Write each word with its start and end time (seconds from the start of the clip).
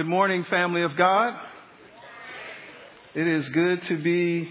Good 0.00 0.08
morning, 0.08 0.44
family 0.44 0.80
of 0.80 0.96
God. 0.96 1.38
It 3.14 3.26
is 3.26 3.46
good 3.50 3.82
to 3.82 3.98
be 3.98 4.50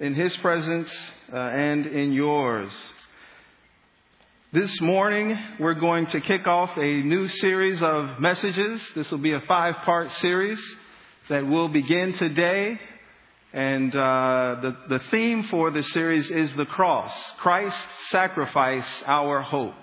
in 0.00 0.16
His 0.16 0.36
presence 0.38 0.92
uh, 1.32 1.36
and 1.36 1.86
in 1.86 2.12
yours. 2.12 2.72
This 4.52 4.80
morning, 4.80 5.38
we're 5.60 5.74
going 5.74 6.06
to 6.06 6.20
kick 6.20 6.48
off 6.48 6.70
a 6.76 7.02
new 7.04 7.28
series 7.28 7.80
of 7.84 8.18
messages. 8.18 8.82
This 8.96 9.08
will 9.12 9.18
be 9.18 9.32
a 9.32 9.42
five 9.42 9.76
part 9.84 10.10
series 10.14 10.58
that 11.28 11.46
will 11.46 11.68
begin 11.68 12.12
today. 12.14 12.80
And 13.52 13.94
uh, 13.94 14.56
the, 14.60 14.76
the 14.88 15.00
theme 15.12 15.44
for 15.52 15.70
the 15.70 15.84
series 15.84 16.28
is 16.28 16.52
the 16.56 16.66
cross 16.66 17.12
Christ's 17.38 17.80
sacrifice, 18.10 18.88
our 19.06 19.40
hope. 19.40 19.74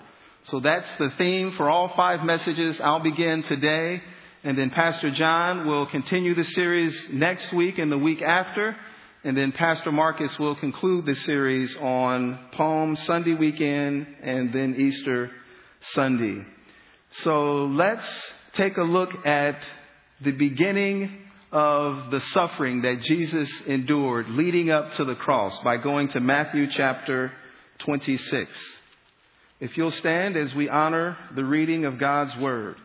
So 0.42 0.60
that's 0.60 0.92
the 0.98 1.08
theme 1.16 1.54
for 1.56 1.70
all 1.70 1.94
five 1.96 2.26
messages. 2.26 2.78
I'll 2.78 3.02
begin 3.02 3.42
today. 3.44 4.02
And 4.42 4.56
then 4.56 4.70
Pastor 4.70 5.10
John 5.10 5.66
will 5.66 5.86
continue 5.86 6.34
the 6.34 6.44
series 6.44 6.96
next 7.12 7.52
week 7.52 7.78
and 7.78 7.92
the 7.92 7.98
week 7.98 8.22
after. 8.22 8.74
And 9.22 9.36
then 9.36 9.52
Pastor 9.52 9.92
Marcus 9.92 10.38
will 10.38 10.54
conclude 10.54 11.04
the 11.04 11.14
series 11.14 11.76
on 11.76 12.38
Palm 12.52 12.96
Sunday 12.96 13.34
weekend 13.34 14.06
and 14.22 14.50
then 14.50 14.76
Easter 14.78 15.30
Sunday. 15.92 16.46
So 17.22 17.66
let's 17.66 18.06
take 18.54 18.78
a 18.78 18.82
look 18.82 19.10
at 19.26 19.62
the 20.22 20.32
beginning 20.32 21.18
of 21.52 22.10
the 22.10 22.20
suffering 22.20 22.82
that 22.82 23.02
Jesus 23.02 23.50
endured 23.66 24.30
leading 24.30 24.70
up 24.70 24.94
to 24.94 25.04
the 25.04 25.16
cross 25.16 25.58
by 25.62 25.76
going 25.76 26.08
to 26.08 26.20
Matthew 26.20 26.66
chapter 26.70 27.30
26. 27.80 28.50
If 29.60 29.76
you'll 29.76 29.90
stand 29.90 30.38
as 30.38 30.54
we 30.54 30.70
honor 30.70 31.18
the 31.34 31.44
reading 31.44 31.84
of 31.84 31.98
God's 31.98 32.34
Word. 32.38 32.76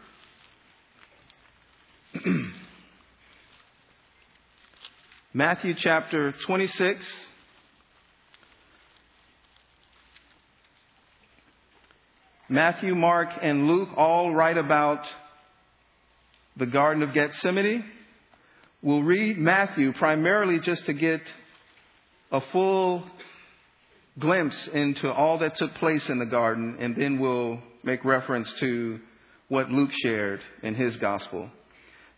Matthew 5.34 5.74
chapter 5.78 6.34
26. 6.46 7.06
Matthew, 12.48 12.96
Mark, 12.96 13.30
and 13.42 13.68
Luke 13.68 13.90
all 13.98 14.34
write 14.34 14.58
about 14.58 15.06
the 16.58 16.66
Garden 16.66 17.04
of 17.04 17.14
Gethsemane. 17.14 17.84
We'll 18.82 19.04
read 19.04 19.38
Matthew 19.38 19.92
primarily 19.94 20.60
just 20.60 20.86
to 20.86 20.94
get 20.94 21.22
a 22.32 22.40
full 22.52 23.04
glimpse 24.20 24.68
into 24.68 25.12
all 25.12 25.40
that 25.40 25.56
took 25.56 25.74
place 25.76 26.08
in 26.08 26.20
the 26.20 26.26
garden, 26.26 26.78
and 26.80 26.96
then 26.96 27.20
we'll 27.20 27.60
make 27.84 28.06
reference 28.06 28.54
to 28.60 29.00
what 29.50 29.70
Luke 29.70 29.92
shared 30.02 30.42
in 30.64 30.76
his 30.76 30.96
gospel. 30.98 31.50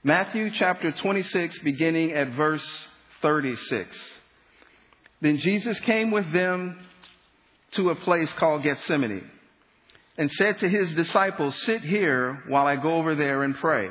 Matthew 0.08 0.52
chapter 0.52 0.94
26, 0.94 1.60
beginning 1.64 2.14
at 2.14 2.30
verse 2.30 2.66
36. 3.22 3.94
Then 5.20 5.38
Jesus 5.38 5.78
came 5.82 6.12
with 6.12 6.32
them 6.32 6.80
to 7.72 7.90
a 7.90 7.96
place 7.96 8.32
called 8.36 8.64
Gethsemane 8.64 9.30
and 10.18 10.32
said 10.32 10.60
to 10.60 10.70
his 10.70 10.94
disciples, 10.94 11.62
Sit 11.64 11.82
here 11.82 12.42
while 12.48 12.66
I 12.66 12.78
go 12.78 12.94
over 12.94 13.16
there 13.16 13.44
and 13.44 13.54
pray. 13.58 13.90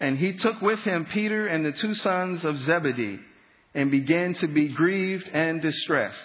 And 0.00 0.16
he 0.16 0.32
took 0.32 0.62
with 0.62 0.78
him 0.78 1.04
Peter 1.12 1.46
and 1.46 1.62
the 1.62 1.72
two 1.72 1.94
sons 1.96 2.42
of 2.42 2.56
Zebedee 2.60 3.20
and 3.74 3.90
began 3.90 4.32
to 4.36 4.48
be 4.48 4.68
grieved 4.68 5.28
and 5.30 5.60
distressed. 5.60 6.24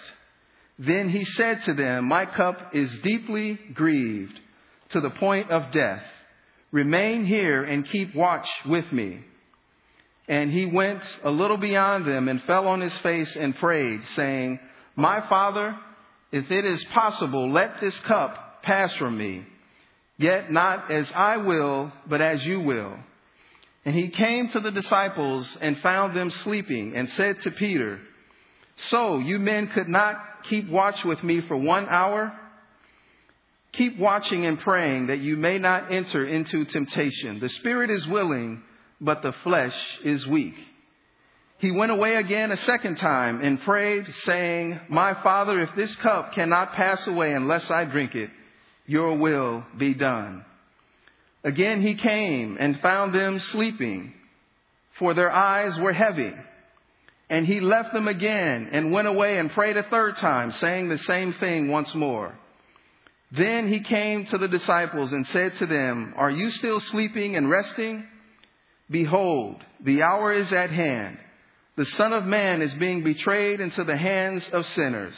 Then 0.78 1.10
he 1.10 1.26
said 1.26 1.62
to 1.64 1.74
them, 1.74 2.06
My 2.06 2.24
cup 2.24 2.70
is 2.72 2.90
deeply 3.00 3.60
grieved 3.74 4.40
to 4.92 5.00
the 5.02 5.10
point 5.10 5.50
of 5.50 5.72
death. 5.72 6.04
Remain 6.70 7.24
here 7.24 7.64
and 7.64 7.88
keep 7.88 8.14
watch 8.14 8.46
with 8.66 8.90
me. 8.92 9.20
And 10.28 10.52
he 10.52 10.66
went 10.66 11.02
a 11.24 11.30
little 11.30 11.56
beyond 11.56 12.04
them 12.04 12.28
and 12.28 12.42
fell 12.42 12.68
on 12.68 12.82
his 12.82 12.96
face 12.98 13.34
and 13.34 13.56
prayed, 13.56 14.00
saying, 14.08 14.60
My 14.94 15.26
father, 15.28 15.74
if 16.30 16.50
it 16.50 16.66
is 16.66 16.84
possible, 16.86 17.50
let 17.50 17.80
this 17.80 17.98
cup 18.00 18.62
pass 18.62 18.94
from 18.96 19.16
me. 19.16 19.46
Yet 20.18 20.52
not 20.52 20.90
as 20.90 21.10
I 21.14 21.38
will, 21.38 21.92
but 22.06 22.20
as 22.20 22.44
you 22.44 22.60
will. 22.60 22.94
And 23.86 23.94
he 23.94 24.08
came 24.08 24.48
to 24.50 24.60
the 24.60 24.70
disciples 24.70 25.56
and 25.62 25.78
found 25.78 26.14
them 26.14 26.28
sleeping 26.30 26.94
and 26.94 27.08
said 27.10 27.40
to 27.42 27.50
Peter, 27.52 28.00
So 28.90 29.18
you 29.18 29.38
men 29.38 29.68
could 29.68 29.88
not 29.88 30.16
keep 30.50 30.68
watch 30.68 31.04
with 31.04 31.22
me 31.22 31.40
for 31.48 31.56
one 31.56 31.88
hour? 31.88 32.38
Keep 33.72 33.98
watching 33.98 34.46
and 34.46 34.58
praying 34.58 35.08
that 35.08 35.20
you 35.20 35.36
may 35.36 35.58
not 35.58 35.92
enter 35.92 36.24
into 36.24 36.64
temptation. 36.64 37.38
The 37.38 37.48
spirit 37.48 37.90
is 37.90 38.06
willing, 38.06 38.62
but 39.00 39.22
the 39.22 39.32
flesh 39.44 39.76
is 40.02 40.26
weak. 40.26 40.54
He 41.58 41.70
went 41.72 41.92
away 41.92 42.14
again 42.14 42.52
a 42.52 42.56
second 42.56 42.96
time 42.96 43.40
and 43.42 43.60
prayed, 43.60 44.06
saying, 44.22 44.80
My 44.88 45.14
Father, 45.22 45.58
if 45.60 45.70
this 45.74 45.94
cup 45.96 46.32
cannot 46.32 46.72
pass 46.72 47.06
away 47.06 47.32
unless 47.32 47.68
I 47.70 47.84
drink 47.84 48.14
it, 48.14 48.30
your 48.86 49.16
will 49.16 49.64
be 49.76 49.94
done. 49.94 50.44
Again 51.44 51.82
he 51.82 51.94
came 51.94 52.56
and 52.58 52.80
found 52.80 53.14
them 53.14 53.38
sleeping, 53.40 54.14
for 54.98 55.14
their 55.14 55.30
eyes 55.30 55.76
were 55.78 55.92
heavy. 55.92 56.32
And 57.30 57.46
he 57.46 57.60
left 57.60 57.92
them 57.92 58.08
again 58.08 58.70
and 58.72 58.90
went 58.92 59.08
away 59.08 59.38
and 59.38 59.50
prayed 59.50 59.76
a 59.76 59.82
third 59.82 60.16
time, 60.16 60.50
saying 60.52 60.88
the 60.88 60.98
same 60.98 61.34
thing 61.34 61.68
once 61.68 61.94
more. 61.94 62.34
Then 63.30 63.68
he 63.68 63.80
came 63.80 64.24
to 64.26 64.38
the 64.38 64.48
disciples 64.48 65.12
and 65.12 65.26
said 65.28 65.56
to 65.56 65.66
them, 65.66 66.14
Are 66.16 66.30
you 66.30 66.50
still 66.50 66.80
sleeping 66.80 67.36
and 67.36 67.50
resting? 67.50 68.04
Behold, 68.90 69.62
the 69.84 70.02
hour 70.02 70.32
is 70.32 70.50
at 70.52 70.70
hand. 70.70 71.18
The 71.76 71.84
Son 71.84 72.12
of 72.12 72.24
Man 72.24 72.62
is 72.62 72.72
being 72.74 73.04
betrayed 73.04 73.60
into 73.60 73.84
the 73.84 73.96
hands 73.96 74.48
of 74.52 74.66
sinners. 74.68 75.14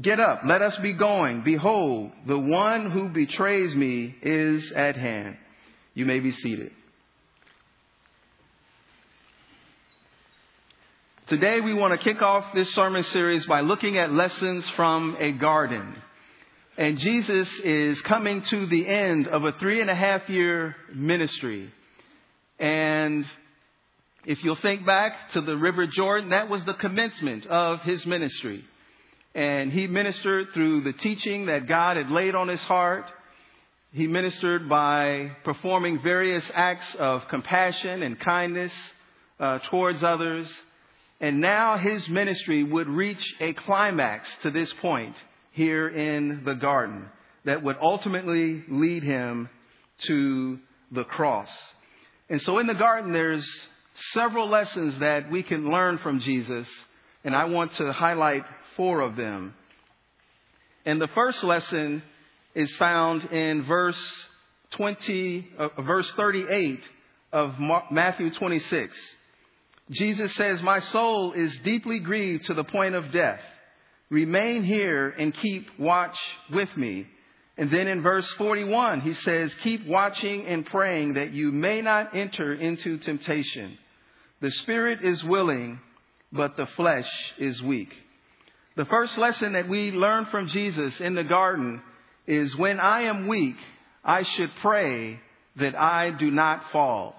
Get 0.00 0.20
up, 0.20 0.42
let 0.44 0.62
us 0.62 0.76
be 0.78 0.92
going. 0.92 1.42
Behold, 1.42 2.12
the 2.26 2.38
one 2.38 2.90
who 2.90 3.08
betrays 3.08 3.74
me 3.74 4.14
is 4.22 4.70
at 4.72 4.96
hand. 4.96 5.36
You 5.94 6.04
may 6.04 6.20
be 6.20 6.30
seated. 6.30 6.70
Today 11.26 11.60
we 11.60 11.74
want 11.74 11.98
to 11.98 12.04
kick 12.04 12.22
off 12.22 12.54
this 12.54 12.72
sermon 12.72 13.02
series 13.02 13.44
by 13.46 13.62
looking 13.62 13.98
at 13.98 14.12
lessons 14.12 14.68
from 14.70 15.16
a 15.18 15.32
garden. 15.32 15.96
And 16.78 16.98
Jesus 16.98 17.48
is 17.64 17.98
coming 18.02 18.42
to 18.42 18.66
the 18.66 18.86
end 18.86 19.28
of 19.28 19.44
a 19.44 19.52
three 19.52 19.80
and 19.80 19.88
a 19.88 19.94
half 19.94 20.28
year 20.28 20.76
ministry. 20.92 21.72
And 22.58 23.24
if 24.26 24.44
you'll 24.44 24.56
think 24.56 24.84
back 24.84 25.30
to 25.32 25.40
the 25.40 25.56
River 25.56 25.86
Jordan, 25.86 26.30
that 26.30 26.50
was 26.50 26.62
the 26.66 26.74
commencement 26.74 27.46
of 27.46 27.80
his 27.80 28.04
ministry. 28.04 28.62
And 29.34 29.72
he 29.72 29.86
ministered 29.86 30.48
through 30.52 30.82
the 30.82 30.92
teaching 30.92 31.46
that 31.46 31.66
God 31.66 31.96
had 31.96 32.10
laid 32.10 32.34
on 32.34 32.48
his 32.48 32.60
heart. 32.60 33.10
He 33.92 34.06
ministered 34.06 34.68
by 34.68 35.32
performing 35.44 36.02
various 36.02 36.44
acts 36.54 36.94
of 36.96 37.26
compassion 37.28 38.02
and 38.02 38.20
kindness 38.20 38.72
uh, 39.40 39.60
towards 39.70 40.02
others. 40.02 40.46
And 41.22 41.40
now 41.40 41.78
his 41.78 42.06
ministry 42.10 42.64
would 42.64 42.88
reach 42.88 43.34
a 43.40 43.54
climax 43.54 44.28
to 44.42 44.50
this 44.50 44.70
point 44.82 45.16
here 45.56 45.88
in 45.88 46.42
the 46.44 46.54
garden 46.54 47.08
that 47.46 47.62
would 47.62 47.76
ultimately 47.80 48.62
lead 48.68 49.02
him 49.02 49.48
to 50.06 50.58
the 50.92 51.04
cross. 51.04 51.48
And 52.28 52.42
so 52.42 52.58
in 52.58 52.66
the 52.66 52.74
garden, 52.74 53.12
there's 53.12 53.48
several 54.12 54.50
lessons 54.50 54.98
that 54.98 55.30
we 55.30 55.42
can 55.42 55.70
learn 55.70 55.96
from 55.98 56.20
Jesus, 56.20 56.68
and 57.24 57.34
I 57.34 57.46
want 57.46 57.72
to 57.74 57.90
highlight 57.90 58.44
four 58.76 59.00
of 59.00 59.16
them. 59.16 59.54
And 60.84 61.00
the 61.00 61.08
first 61.14 61.42
lesson 61.42 62.02
is 62.54 62.70
found 62.76 63.24
in 63.32 63.64
verse 63.64 64.00
20, 64.72 65.48
uh, 65.58 65.82
verse 65.82 66.10
38 66.16 66.80
of 67.32 67.54
Matthew 67.90 68.30
26. 68.30 68.94
Jesus 69.90 70.34
says, 70.34 70.62
My 70.62 70.80
soul 70.80 71.32
is 71.32 71.56
deeply 71.64 72.00
grieved 72.00 72.44
to 72.44 72.54
the 72.54 72.64
point 72.64 72.94
of 72.94 73.10
death. 73.10 73.40
Remain 74.10 74.62
here 74.62 75.08
and 75.08 75.34
keep 75.34 75.66
watch 75.78 76.16
with 76.52 76.74
me. 76.76 77.06
And 77.58 77.70
then 77.70 77.88
in 77.88 78.02
verse 78.02 78.30
41, 78.34 79.00
he 79.00 79.14
says, 79.14 79.52
Keep 79.62 79.86
watching 79.86 80.46
and 80.46 80.66
praying 80.66 81.14
that 81.14 81.32
you 81.32 81.50
may 81.50 81.80
not 81.80 82.14
enter 82.14 82.52
into 82.52 82.98
temptation. 82.98 83.78
The 84.40 84.50
spirit 84.50 85.02
is 85.02 85.24
willing, 85.24 85.80
but 86.30 86.56
the 86.56 86.66
flesh 86.76 87.08
is 87.38 87.60
weak. 87.62 87.92
The 88.76 88.84
first 88.84 89.16
lesson 89.16 89.54
that 89.54 89.68
we 89.68 89.90
learn 89.90 90.26
from 90.26 90.48
Jesus 90.48 91.00
in 91.00 91.14
the 91.14 91.24
garden 91.24 91.80
is 92.26 92.54
when 92.56 92.78
I 92.78 93.02
am 93.02 93.26
weak, 93.26 93.56
I 94.04 94.22
should 94.22 94.50
pray 94.60 95.18
that 95.56 95.74
I 95.74 96.10
do 96.10 96.30
not 96.30 96.70
fall. 96.72 97.14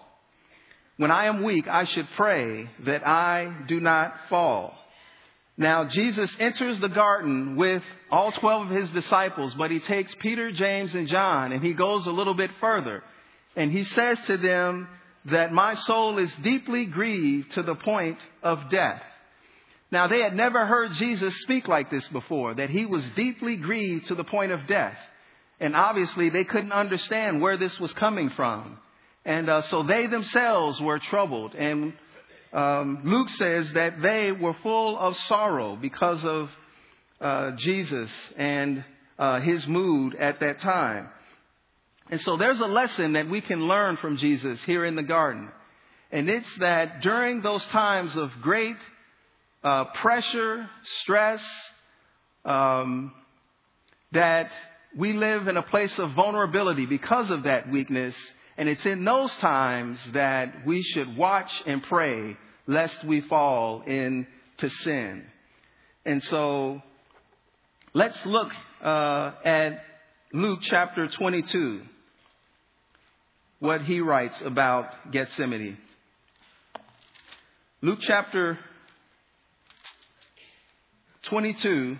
When 0.98 1.12
I 1.12 1.26
am 1.26 1.44
weak, 1.44 1.68
I 1.68 1.86
should 1.86 2.08
pray 2.16 2.70
that 2.86 3.06
I 3.06 3.52
do 3.68 3.80
not 3.80 4.14
fall. 4.30 4.74
Now, 5.58 5.86
Jesus 5.86 6.36
enters 6.40 6.80
the 6.80 6.90
garden 6.90 7.56
with 7.56 7.82
all 8.12 8.32
12 8.32 8.68
of 8.68 8.78
his 8.78 8.92
disciples, 8.92 9.56
but 9.56 9.72
he 9.72 9.80
takes 9.80 10.14
Peter, 10.20 10.52
James, 10.52 10.94
and 10.94 11.08
John, 11.08 11.52
and 11.52 11.64
he 11.64 11.74
goes 11.74 12.06
a 12.06 12.12
little 12.12 12.36
bit 12.36 12.52
further. 12.62 13.04
And 13.56 13.72
he 13.72 13.84
says 13.84 14.20
to 14.28 14.38
them 14.38 14.88
that 15.26 15.52
my 15.52 15.74
soul 15.74 16.20
is 16.20 16.32
deeply 16.44 16.86
grieved 16.86 17.54
to 17.54 17.64
the 17.64 17.74
point 17.74 18.20
of 18.44 18.70
death. 18.70 19.02
Now 19.92 20.08
they 20.08 20.20
had 20.22 20.36
never 20.36 20.66
heard 20.66 20.92
Jesus 20.94 21.34
speak 21.42 21.68
like 21.68 21.90
this 21.90 22.08
before, 22.10 22.54
that 22.54 22.70
he 22.70 22.86
was 22.86 23.04
deeply 23.16 23.56
grieved 23.56 24.08
to 24.08 24.16
the 24.16 24.24
point 24.24 24.52
of 24.52 24.68
death. 24.68 24.98
And 25.60 25.76
obviously 25.76 26.30
they 26.30 26.44
couldn't 26.44 26.72
understand 26.72 27.42
where 27.42 27.58
this 27.58 27.80
was 27.80 27.94
coming 27.94 28.30
from. 28.32 28.78
And 29.26 29.50
uh, 29.50 29.62
so 29.64 29.84
they 29.84 30.08
themselves 30.08 30.80
were 30.80 31.00
troubled. 31.00 31.56
And 31.56 31.94
um, 32.54 33.02
Luke 33.04 33.30
says 33.30 33.72
that 33.74 34.02
they 34.02 34.32
were 34.32 34.56
full 34.64 34.98
of 34.98 35.18
sorrow 35.28 35.76
because 35.76 36.24
of 36.24 36.50
uh, 37.20 37.52
Jesus 37.58 38.10
and 38.38 38.84
uh, 39.20 39.40
his 39.42 39.66
mood 39.68 40.16
at 40.16 40.40
that 40.40 40.60
time. 40.60 41.10
And 42.10 42.22
so 42.22 42.38
there's 42.38 42.62
a 42.62 42.68
lesson 42.68 43.14
that 43.14 43.30
we 43.30 43.42
can 43.42 43.68
learn 43.68 43.98
from 43.98 44.18
Jesus 44.18 44.64
here 44.64 44.86
in 44.86 44.96
the 44.96 45.04
garden. 45.04 45.50
And 46.12 46.30
it's 46.30 46.58
that 46.60 47.02
during 47.02 47.42
those 47.42 47.64
times 47.66 48.16
of 48.16 48.32
great 48.42 48.78
uh, 49.64 49.86
pressure, 49.96 50.70
stress, 51.02 51.44
um, 52.46 53.12
that 54.14 54.50
we 54.96 55.14
live 55.14 55.48
in 55.48 55.58
a 55.58 55.62
place 55.62 55.98
of 56.00 56.14
vulnerability 56.14 56.86
because 56.86 57.30
of 57.30 57.44
that 57.44 57.70
weakness. 57.70 58.16
And 58.58 58.68
it's 58.68 58.86
in 58.86 59.06
those 59.06 59.32
times 59.36 60.00
that 60.14 60.66
we 60.66 60.82
should 60.82 61.16
watch 61.16 61.52
and 61.66 61.84
pray 61.84 62.36
lest 62.66 63.04
we 63.04 63.22
fall 63.22 63.84
into 63.84 64.70
sin. 64.82 65.24
And 66.06 66.24
so 66.24 66.82
let's 67.94 68.26
look 68.26 68.52
uh, 68.84 69.32
at 69.46 69.84
Luke 70.34 70.60
chapter 70.64 71.08
22 71.08 71.82
what 73.60 73.82
he 73.82 74.00
writes 74.00 74.40
about 74.46 75.12
Gethsemane. 75.12 75.78
Luke 77.82 78.00
chapter 78.02 78.60
22, 81.24 81.98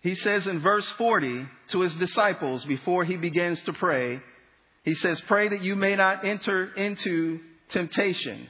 he 0.00 0.14
says 0.14 0.46
in 0.46 0.60
verse 0.60 0.88
40 0.96 1.46
to 1.70 1.80
his 1.80 1.94
disciples 1.94 2.64
before 2.64 3.04
he 3.04 3.16
begins 3.16 3.60
to 3.62 3.72
pray, 3.72 4.20
he 4.82 4.94
says, 4.94 5.20
Pray 5.22 5.48
that 5.48 5.62
you 5.62 5.76
may 5.76 5.94
not 5.94 6.24
enter 6.24 6.72
into 6.74 7.40
temptation. 7.70 8.48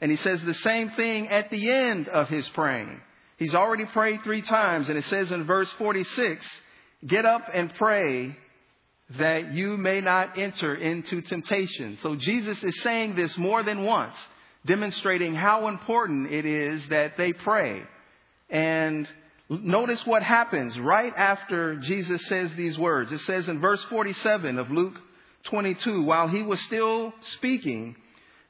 And 0.00 0.10
he 0.10 0.16
says 0.16 0.40
the 0.42 0.54
same 0.54 0.90
thing 0.90 1.28
at 1.28 1.50
the 1.50 1.70
end 1.70 2.08
of 2.08 2.28
his 2.28 2.48
praying. 2.50 3.00
He's 3.36 3.54
already 3.54 3.86
prayed 3.86 4.22
three 4.22 4.42
times, 4.42 4.88
and 4.88 4.96
it 4.96 5.04
says 5.06 5.32
in 5.32 5.44
verse 5.44 5.70
46, 5.72 6.46
Get 7.06 7.26
up 7.26 7.48
and 7.52 7.74
pray 7.74 8.36
that 9.18 9.52
you 9.52 9.76
may 9.76 10.00
not 10.00 10.38
enter 10.38 10.74
into 10.74 11.20
temptation. 11.22 11.98
So 12.02 12.14
Jesus 12.14 12.62
is 12.62 12.80
saying 12.82 13.16
this 13.16 13.36
more 13.36 13.64
than 13.64 13.82
once, 13.82 14.14
demonstrating 14.64 15.34
how 15.34 15.66
important 15.68 16.32
it 16.32 16.46
is 16.46 16.86
that 16.88 17.16
they 17.16 17.32
pray. 17.32 17.82
And 18.48 19.08
notice 19.60 20.04
what 20.06 20.22
happens 20.22 20.78
right 20.78 21.12
after 21.16 21.76
Jesus 21.76 22.24
says 22.26 22.50
these 22.56 22.78
words. 22.78 23.12
It 23.12 23.20
says 23.20 23.48
in 23.48 23.60
verse 23.60 23.82
47 23.84 24.58
of 24.58 24.70
Luke 24.70 24.94
22, 25.44 26.02
while 26.02 26.28
he 26.28 26.42
was 26.42 26.60
still 26.60 27.12
speaking, 27.32 27.96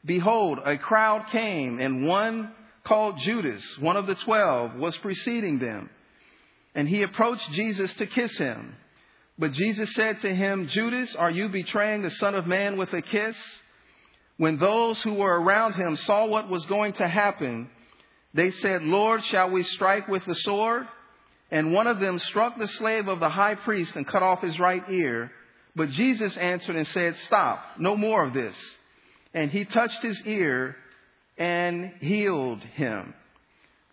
behold, 0.05 0.59
a 0.65 0.77
crowd 0.77 1.27
came 1.31 1.81
and 1.81 2.07
one 2.07 2.53
called 2.85 3.19
Judas, 3.21 3.63
one 3.79 3.97
of 3.97 4.07
the 4.07 4.17
twelve, 4.17 4.75
was 4.75 4.97
preceding 4.99 5.59
them. 5.59 5.89
And 6.75 6.89
he 6.89 7.03
approached 7.03 7.51
Jesus 7.53 7.93
to 7.95 8.07
kiss 8.07 8.37
him. 8.39 8.75
But 9.39 9.53
Jesus 9.53 9.93
said 9.95 10.21
to 10.23 10.35
him, 10.35 10.69
Judas, 10.69 11.15
are 11.17 11.31
you 11.31 11.49
betraying 11.49 12.03
the 12.03 12.11
Son 12.11 12.35
of 12.35 12.47
Man 12.47 12.77
with 12.77 12.93
a 12.93 13.03
kiss? 13.03 13.37
When 14.37 14.59
those 14.59 15.01
who 15.03 15.15
were 15.15 15.41
around 15.41 15.75
him 15.75 15.97
saw 15.97 16.27
what 16.27 16.49
was 16.49 16.65
going 16.67 16.95
to 16.95 17.09
happen, 17.09 17.69
they 18.35 18.51
said, 18.51 18.83
Lord, 18.83 19.25
shall 19.25 19.51
we 19.51 19.63
strike 19.63 20.09
with 20.09 20.25
the 20.25 20.35
sword? 20.35 20.87
And 21.51 21.73
one 21.73 21.87
of 21.87 22.01
them 22.01 22.19
struck 22.19 22.59
the 22.59 22.67
slave 22.67 23.09
of 23.09 23.21
the 23.21 23.29
high 23.29 23.57
priest 23.57 23.95
and 23.95 24.07
cut 24.07 24.23
off 24.23 24.41
his 24.41 24.59
right 24.59 24.83
ear. 24.89 25.31
But 25.77 25.91
Jesus 25.91 26.37
answered 26.37 26.77
and 26.77 26.87
said, 26.89 27.17
Stop, 27.27 27.63
no 27.79 27.97
more 27.97 28.25
of 28.25 28.33
this. 28.33 28.55
And 29.35 29.51
he 29.51 29.65
touched 29.65 30.03
his 30.03 30.21
ear 30.25 30.77
and 31.37 31.93
healed 32.01 32.61
him. 32.75 33.15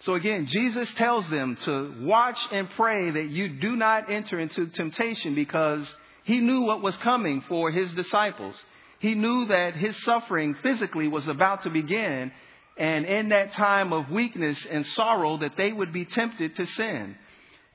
So 0.02 0.14
again, 0.14 0.48
Jesus 0.48 0.90
tells 0.96 1.30
them 1.30 1.58
to 1.66 1.94
watch 2.02 2.40
and 2.54 2.70
pray 2.72 3.12
that 3.12 3.30
you 3.30 3.60
do 3.60 3.76
not 3.76 4.10
enter 4.10 4.40
into 4.40 4.68
temptation 4.68 5.36
because 5.36 5.86
he 6.24 6.40
knew 6.40 6.62
what 6.62 6.82
was 6.82 6.96
coming 6.98 7.44
for 7.50 7.72
his 7.72 7.92
disciples. 7.94 8.56
He 9.00 9.16
knew 9.16 9.48
that 9.48 9.76
his 9.76 10.02
suffering 10.04 10.56
physically 10.64 11.10
was 11.10 11.28
about 11.28 11.64
to 11.64 11.70
begin 11.70 12.32
and 12.80 13.06
in 13.06 13.30
that 13.30 13.54
time 13.54 13.94
of 13.94 14.10
weakness 14.10 14.58
and 14.70 14.86
sorrow 14.88 15.38
that 15.38 15.58
they 15.58 15.72
would 15.72 15.94
be 15.94 16.06
tempted 16.06 16.56
to 16.56 16.66
sin. 16.66 17.16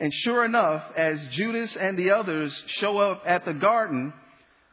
And 0.00 0.12
sure 0.12 0.44
enough, 0.44 0.82
as 0.96 1.24
Judas 1.28 1.76
and 1.76 1.96
the 1.96 2.10
others 2.10 2.52
show 2.66 2.98
up 2.98 3.22
at 3.24 3.44
the 3.44 3.54
garden, 3.54 4.12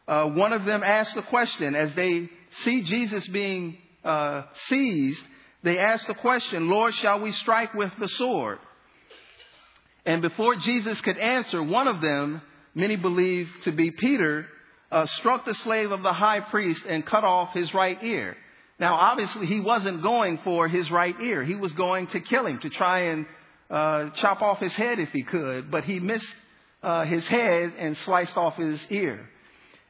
uh, 0.07 0.25
one 0.25 0.53
of 0.53 0.65
them 0.65 0.81
asks 0.81 1.13
the 1.13 1.21
question 1.21 1.75
as 1.75 1.93
they 1.93 2.29
see 2.63 2.81
Jesus 2.81 3.27
being 3.27 3.77
uh, 4.03 4.43
seized 4.67 5.23
they 5.63 5.77
ask 5.77 6.05
the 6.07 6.15
question, 6.15 6.69
Lord, 6.69 6.93
shall 6.95 7.19
we 7.19 7.31
strike 7.33 7.73
with 7.73 7.91
the 7.99 8.07
sword? 8.07 8.59
And 10.05 10.21
before 10.21 10.55
Jesus 10.55 10.99
could 11.01 11.17
answer, 11.17 11.61
one 11.61 11.87
of 11.87 12.01
them, 12.01 12.41
many 12.73 12.95
believe 12.95 13.47
to 13.63 13.71
be 13.71 13.91
Peter, 13.91 14.47
uh, 14.91 15.05
struck 15.05 15.45
the 15.45 15.53
slave 15.53 15.91
of 15.91 16.01
the 16.01 16.13
high 16.13 16.39
priest 16.39 16.83
and 16.87 17.05
cut 17.05 17.23
off 17.23 17.53
his 17.53 17.71
right 17.73 18.01
ear. 18.03 18.35
Now, 18.81 18.95
obviously, 18.95 19.45
he 19.45 19.59
wasn't 19.59 20.01
going 20.01 20.39
for 20.43 20.67
his 20.67 20.89
right 20.89 21.15
ear. 21.21 21.43
He 21.43 21.53
was 21.53 21.71
going 21.73 22.07
to 22.07 22.19
kill 22.19 22.47
him, 22.47 22.59
to 22.61 22.69
try 22.71 23.11
and 23.11 23.27
uh, 23.69 24.09
chop 24.15 24.41
off 24.41 24.59
his 24.59 24.73
head 24.73 24.97
if 24.97 25.09
he 25.13 25.21
could, 25.21 25.69
but 25.69 25.83
he 25.83 25.99
missed 25.99 26.25
uh, 26.81 27.05
his 27.05 27.25
head 27.27 27.73
and 27.77 27.95
sliced 27.97 28.35
off 28.35 28.57
his 28.57 28.83
ear. 28.89 29.29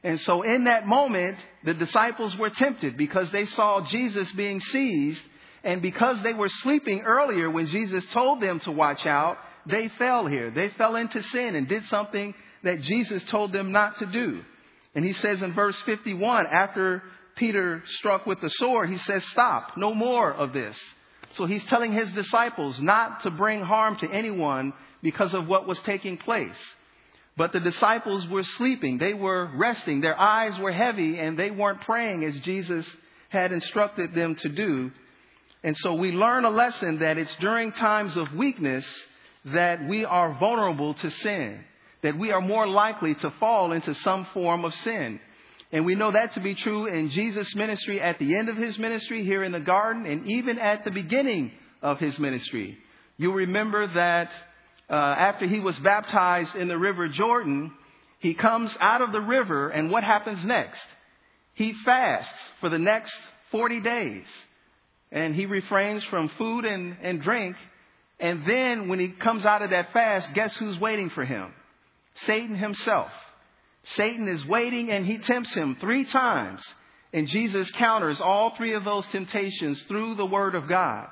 And 0.04 0.20
so 0.20 0.42
in 0.42 0.64
that 0.64 0.86
moment, 0.86 1.38
the 1.64 1.72
disciples 1.72 2.36
were 2.36 2.50
tempted 2.50 2.98
because 2.98 3.32
they 3.32 3.46
saw 3.46 3.80
Jesus 3.86 4.30
being 4.32 4.60
seized 4.60 5.22
and 5.64 5.80
because 5.80 6.22
they 6.22 6.34
were 6.34 6.50
sleeping 6.50 7.00
earlier 7.00 7.50
when 7.50 7.68
Jesus 7.68 8.04
told 8.12 8.42
them 8.42 8.60
to 8.60 8.72
watch 8.72 9.06
out, 9.06 9.38
they 9.64 9.88
fell 9.96 10.26
here. 10.26 10.50
They 10.50 10.68
fell 10.70 10.96
into 10.96 11.22
sin 11.22 11.54
and 11.54 11.66
did 11.66 11.86
something 11.86 12.34
that 12.62 12.82
Jesus 12.82 13.22
told 13.30 13.52
them 13.52 13.72
not 13.72 13.98
to 14.00 14.06
do. 14.06 14.42
And 14.94 15.02
he 15.02 15.14
says 15.14 15.40
in 15.40 15.54
verse 15.54 15.80
51, 15.82 16.46
after 16.46 17.02
Peter 17.36 17.82
struck 17.98 18.26
with 18.26 18.40
the 18.40 18.50
sword, 18.50 18.90
he 18.90 18.98
says, 18.98 19.24
Stop, 19.26 19.76
no 19.76 19.94
more 19.94 20.32
of 20.32 20.52
this. 20.52 20.76
So 21.34 21.46
he's 21.46 21.64
telling 21.64 21.92
his 21.92 22.10
disciples 22.12 22.78
not 22.80 23.22
to 23.22 23.30
bring 23.30 23.62
harm 23.62 23.96
to 23.96 24.10
anyone 24.10 24.72
because 25.02 25.32
of 25.34 25.46
what 25.48 25.66
was 25.66 25.78
taking 25.80 26.18
place. 26.18 26.58
But 27.36 27.52
the 27.52 27.60
disciples 27.60 28.26
were 28.28 28.42
sleeping. 28.42 28.98
They 28.98 29.14
were 29.14 29.50
resting. 29.54 30.00
Their 30.00 30.18
eyes 30.18 30.58
were 30.58 30.72
heavy 30.72 31.18
and 31.18 31.38
they 31.38 31.50
weren't 31.50 31.80
praying 31.82 32.24
as 32.24 32.38
Jesus 32.40 32.86
had 33.30 33.52
instructed 33.52 34.14
them 34.14 34.34
to 34.36 34.48
do. 34.50 34.90
And 35.64 35.76
so 35.78 35.94
we 35.94 36.12
learn 36.12 36.44
a 36.44 36.50
lesson 36.50 36.98
that 36.98 37.16
it's 37.16 37.34
during 37.36 37.72
times 37.72 38.16
of 38.16 38.34
weakness 38.34 38.84
that 39.46 39.88
we 39.88 40.04
are 40.04 40.34
vulnerable 40.38 40.94
to 40.94 41.10
sin, 41.10 41.64
that 42.02 42.18
we 42.18 42.30
are 42.30 42.40
more 42.40 42.68
likely 42.68 43.14
to 43.14 43.30
fall 43.40 43.72
into 43.72 43.94
some 43.94 44.26
form 44.34 44.64
of 44.64 44.74
sin. 44.74 45.18
And 45.72 45.86
we 45.86 45.94
know 45.94 46.12
that 46.12 46.34
to 46.34 46.40
be 46.40 46.54
true 46.54 46.86
in 46.86 47.08
Jesus' 47.08 47.54
ministry 47.54 47.98
at 47.98 48.18
the 48.18 48.36
end 48.36 48.50
of 48.50 48.58
his 48.58 48.78
ministry 48.78 49.24
here 49.24 49.42
in 49.42 49.52
the 49.52 49.60
garden 49.60 50.04
and 50.04 50.28
even 50.30 50.58
at 50.58 50.84
the 50.84 50.90
beginning 50.90 51.50
of 51.80 51.98
his 51.98 52.18
ministry. 52.18 52.76
You 53.16 53.32
remember 53.32 53.86
that 53.86 54.30
uh, 54.90 54.94
after 54.94 55.46
he 55.46 55.60
was 55.60 55.78
baptized 55.80 56.54
in 56.54 56.68
the 56.68 56.76
river 56.76 57.08
Jordan, 57.08 57.72
he 58.18 58.34
comes 58.34 58.76
out 58.80 59.00
of 59.00 59.12
the 59.12 59.20
river 59.20 59.70
and 59.70 59.90
what 59.90 60.04
happens 60.04 60.44
next? 60.44 60.82
He 61.54 61.72
fasts 61.84 62.32
for 62.60 62.68
the 62.68 62.78
next 62.78 63.16
40 63.50 63.80
days 63.80 64.26
and 65.10 65.34
he 65.34 65.46
refrains 65.46 66.04
from 66.04 66.30
food 66.36 66.66
and, 66.66 66.96
and 67.02 67.22
drink. 67.22 67.56
And 68.20 68.44
then 68.46 68.88
when 68.88 68.98
he 68.98 69.08
comes 69.08 69.46
out 69.46 69.62
of 69.62 69.70
that 69.70 69.94
fast, 69.94 70.34
guess 70.34 70.54
who's 70.56 70.78
waiting 70.78 71.08
for 71.10 71.24
him? 71.24 71.52
Satan 72.26 72.56
himself. 72.56 73.10
Satan 73.84 74.28
is 74.28 74.44
waiting 74.46 74.90
and 74.90 75.04
he 75.04 75.18
tempts 75.18 75.54
him 75.54 75.76
three 75.80 76.04
times. 76.04 76.62
And 77.12 77.28
Jesus 77.28 77.70
counters 77.72 78.20
all 78.20 78.54
three 78.56 78.74
of 78.74 78.84
those 78.84 79.06
temptations 79.08 79.82
through 79.82 80.14
the 80.14 80.26
word 80.26 80.54
of 80.54 80.68
God. 80.68 81.08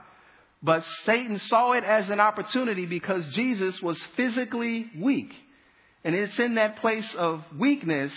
But 0.62 0.84
Satan 1.04 1.38
saw 1.38 1.72
it 1.72 1.84
as 1.84 2.10
an 2.10 2.20
opportunity 2.20 2.86
because 2.86 3.26
Jesus 3.28 3.80
was 3.82 3.98
physically 4.16 4.90
weak. 4.98 5.32
And 6.04 6.14
it's 6.14 6.38
in 6.38 6.54
that 6.54 6.80
place 6.80 7.14
of 7.14 7.44
weakness 7.58 8.12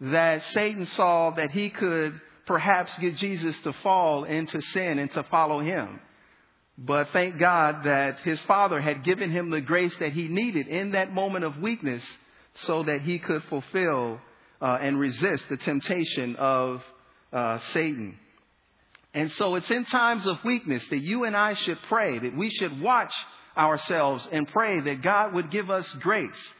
that 0.00 0.44
Satan 0.52 0.86
saw 0.86 1.30
that 1.30 1.50
he 1.50 1.70
could 1.70 2.20
perhaps 2.46 2.96
get 2.98 3.16
Jesus 3.16 3.58
to 3.60 3.72
fall 3.82 4.24
into 4.24 4.60
sin 4.60 4.98
and 4.98 5.10
to 5.12 5.24
follow 5.24 5.60
him. 5.60 6.00
But 6.78 7.10
thank 7.12 7.38
God 7.38 7.84
that 7.84 8.20
his 8.20 8.40
father 8.42 8.80
had 8.80 9.02
given 9.02 9.30
him 9.30 9.50
the 9.50 9.60
grace 9.60 9.96
that 9.98 10.12
he 10.12 10.28
needed 10.28 10.68
in 10.68 10.92
that 10.92 11.12
moment 11.12 11.44
of 11.44 11.58
weakness 11.58 12.02
so 12.62 12.82
that 12.82 13.02
he 13.02 13.18
could 13.18 13.42
fulfill 13.44 14.20
uh, 14.60 14.78
and 14.80 14.98
resist 14.98 15.44
the 15.48 15.56
temptation 15.56 16.36
of 16.36 16.82
uh, 17.32 17.58
Satan. 17.72 18.16
And 19.14 19.32
so 19.32 19.54
it's 19.54 19.70
in 19.70 19.84
times 19.86 20.26
of 20.26 20.36
weakness 20.44 20.82
that 20.90 20.98
you 20.98 21.24
and 21.24 21.36
I 21.36 21.54
should 21.54 21.78
pray, 21.88 22.18
that 22.18 22.36
we 22.36 22.50
should 22.50 22.80
watch 22.80 23.12
ourselves 23.56 24.26
and 24.30 24.46
pray 24.48 24.80
that 24.80 25.02
God 25.02 25.32
would 25.32 25.50
give 25.50 25.70
us 25.70 25.88
grace, 26.00 26.52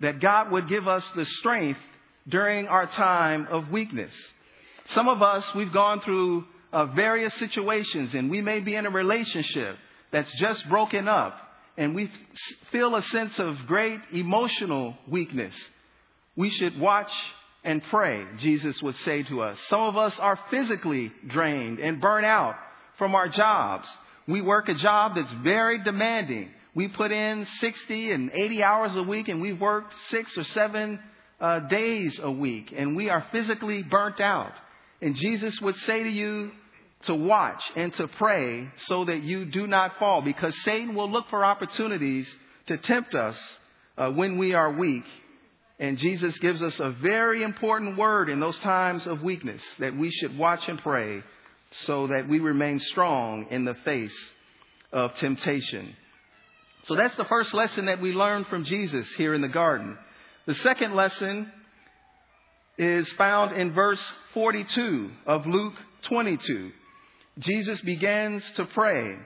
that 0.00 0.20
God 0.20 0.52
would 0.52 0.68
give 0.68 0.86
us 0.86 1.04
the 1.16 1.24
strength 1.24 1.80
during 2.28 2.68
our 2.68 2.86
time 2.86 3.48
of 3.50 3.70
weakness. 3.70 4.12
Some 4.90 5.08
of 5.08 5.22
us, 5.22 5.44
we've 5.54 5.72
gone 5.72 6.00
through 6.00 6.44
uh, 6.72 6.86
various 6.86 7.34
situations 7.34 8.14
and 8.14 8.30
we 8.30 8.40
may 8.40 8.60
be 8.60 8.74
in 8.74 8.86
a 8.86 8.90
relationship 8.90 9.76
that's 10.12 10.30
just 10.38 10.68
broken 10.68 11.08
up 11.08 11.34
and 11.76 11.94
we 11.94 12.10
feel 12.72 12.94
a 12.94 13.02
sense 13.02 13.38
of 13.38 13.56
great 13.66 14.00
emotional 14.12 14.94
weakness. 15.08 15.54
We 16.36 16.50
should 16.50 16.78
watch 16.78 17.10
and 17.64 17.82
pray, 17.90 18.24
Jesus 18.38 18.80
would 18.82 18.96
say 18.98 19.24
to 19.24 19.42
us. 19.42 19.58
Some 19.68 19.80
of 19.80 19.96
us 19.96 20.16
are 20.18 20.38
physically 20.50 21.12
drained 21.26 21.80
and 21.80 22.00
burnt 22.00 22.24
out 22.24 22.54
from 22.96 23.14
our 23.14 23.28
jobs. 23.28 23.88
We 24.28 24.40
work 24.40 24.68
a 24.68 24.74
job 24.74 25.12
that's 25.16 25.32
very 25.42 25.82
demanding. 25.82 26.50
We 26.74 26.88
put 26.88 27.10
in 27.10 27.46
60 27.60 28.12
and 28.12 28.30
80 28.32 28.62
hours 28.62 28.96
a 28.96 29.02
week 29.02 29.28
and 29.28 29.40
we 29.40 29.52
work 29.52 29.84
six 30.10 30.36
or 30.36 30.44
seven 30.44 31.00
uh, 31.40 31.60
days 31.60 32.18
a 32.22 32.30
week 32.30 32.72
and 32.76 32.94
we 32.94 33.10
are 33.10 33.26
physically 33.32 33.82
burnt 33.82 34.20
out. 34.20 34.52
And 35.02 35.16
Jesus 35.16 35.60
would 35.60 35.76
say 35.76 36.02
to 36.02 36.08
you 36.08 36.52
to 37.04 37.14
watch 37.14 37.62
and 37.76 37.92
to 37.94 38.08
pray 38.08 38.68
so 38.86 39.04
that 39.04 39.22
you 39.22 39.44
do 39.44 39.66
not 39.66 39.98
fall 39.98 40.22
because 40.22 40.56
Satan 40.62 40.94
will 40.94 41.10
look 41.10 41.28
for 41.30 41.44
opportunities 41.44 42.26
to 42.66 42.76
tempt 42.78 43.14
us 43.14 43.36
uh, 43.96 44.10
when 44.10 44.38
we 44.38 44.54
are 44.54 44.72
weak. 44.72 45.04
And 45.78 45.98
Jesus 45.98 46.36
gives 46.38 46.62
us 46.62 46.80
a 46.80 46.90
very 46.90 47.42
important 47.42 47.98
word 47.98 48.28
in 48.28 48.40
those 48.40 48.58
times 48.60 49.06
of 49.06 49.22
weakness 49.22 49.62
that 49.78 49.96
we 49.96 50.10
should 50.10 50.36
watch 50.36 50.66
and 50.68 50.78
pray 50.78 51.22
so 51.84 52.06
that 52.06 52.28
we 52.28 52.40
remain 52.40 52.80
strong 52.80 53.46
in 53.50 53.64
the 53.64 53.74
face 53.84 54.16
of 54.92 55.14
temptation. 55.16 55.94
So 56.84 56.94
that's 56.94 57.16
the 57.16 57.24
first 57.24 57.52
lesson 57.52 57.86
that 57.86 58.00
we 58.00 58.12
learned 58.12 58.46
from 58.46 58.64
Jesus 58.64 59.06
here 59.16 59.34
in 59.34 59.42
the 59.42 59.48
garden. 59.48 59.98
The 60.46 60.54
second 60.54 60.94
lesson 60.94 61.50
is 62.78 63.08
found 63.18 63.56
in 63.56 63.72
verse 63.72 64.00
42 64.32 65.10
of 65.26 65.46
Luke 65.46 65.74
22. 66.02 66.70
Jesus 67.38 67.80
begins 67.82 68.42
to 68.56 68.64
pray 68.64 69.16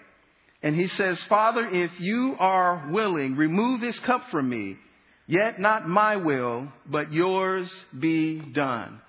and 0.62 0.76
he 0.76 0.88
says, 0.88 1.23
Father, 1.25 1.67
if 1.67 1.90
you 2.00 2.37
are 2.38 2.88
willing, 2.90 3.37
remove 3.37 3.81
this 3.81 3.99
cup 4.00 4.31
from 4.31 4.49
me, 4.49 4.76
yet 5.26 5.59
not 5.59 5.88
my 5.88 6.17
will, 6.17 6.69
but 6.87 7.12
yours 7.12 7.71
be 7.99 8.40
done. 8.40 9.00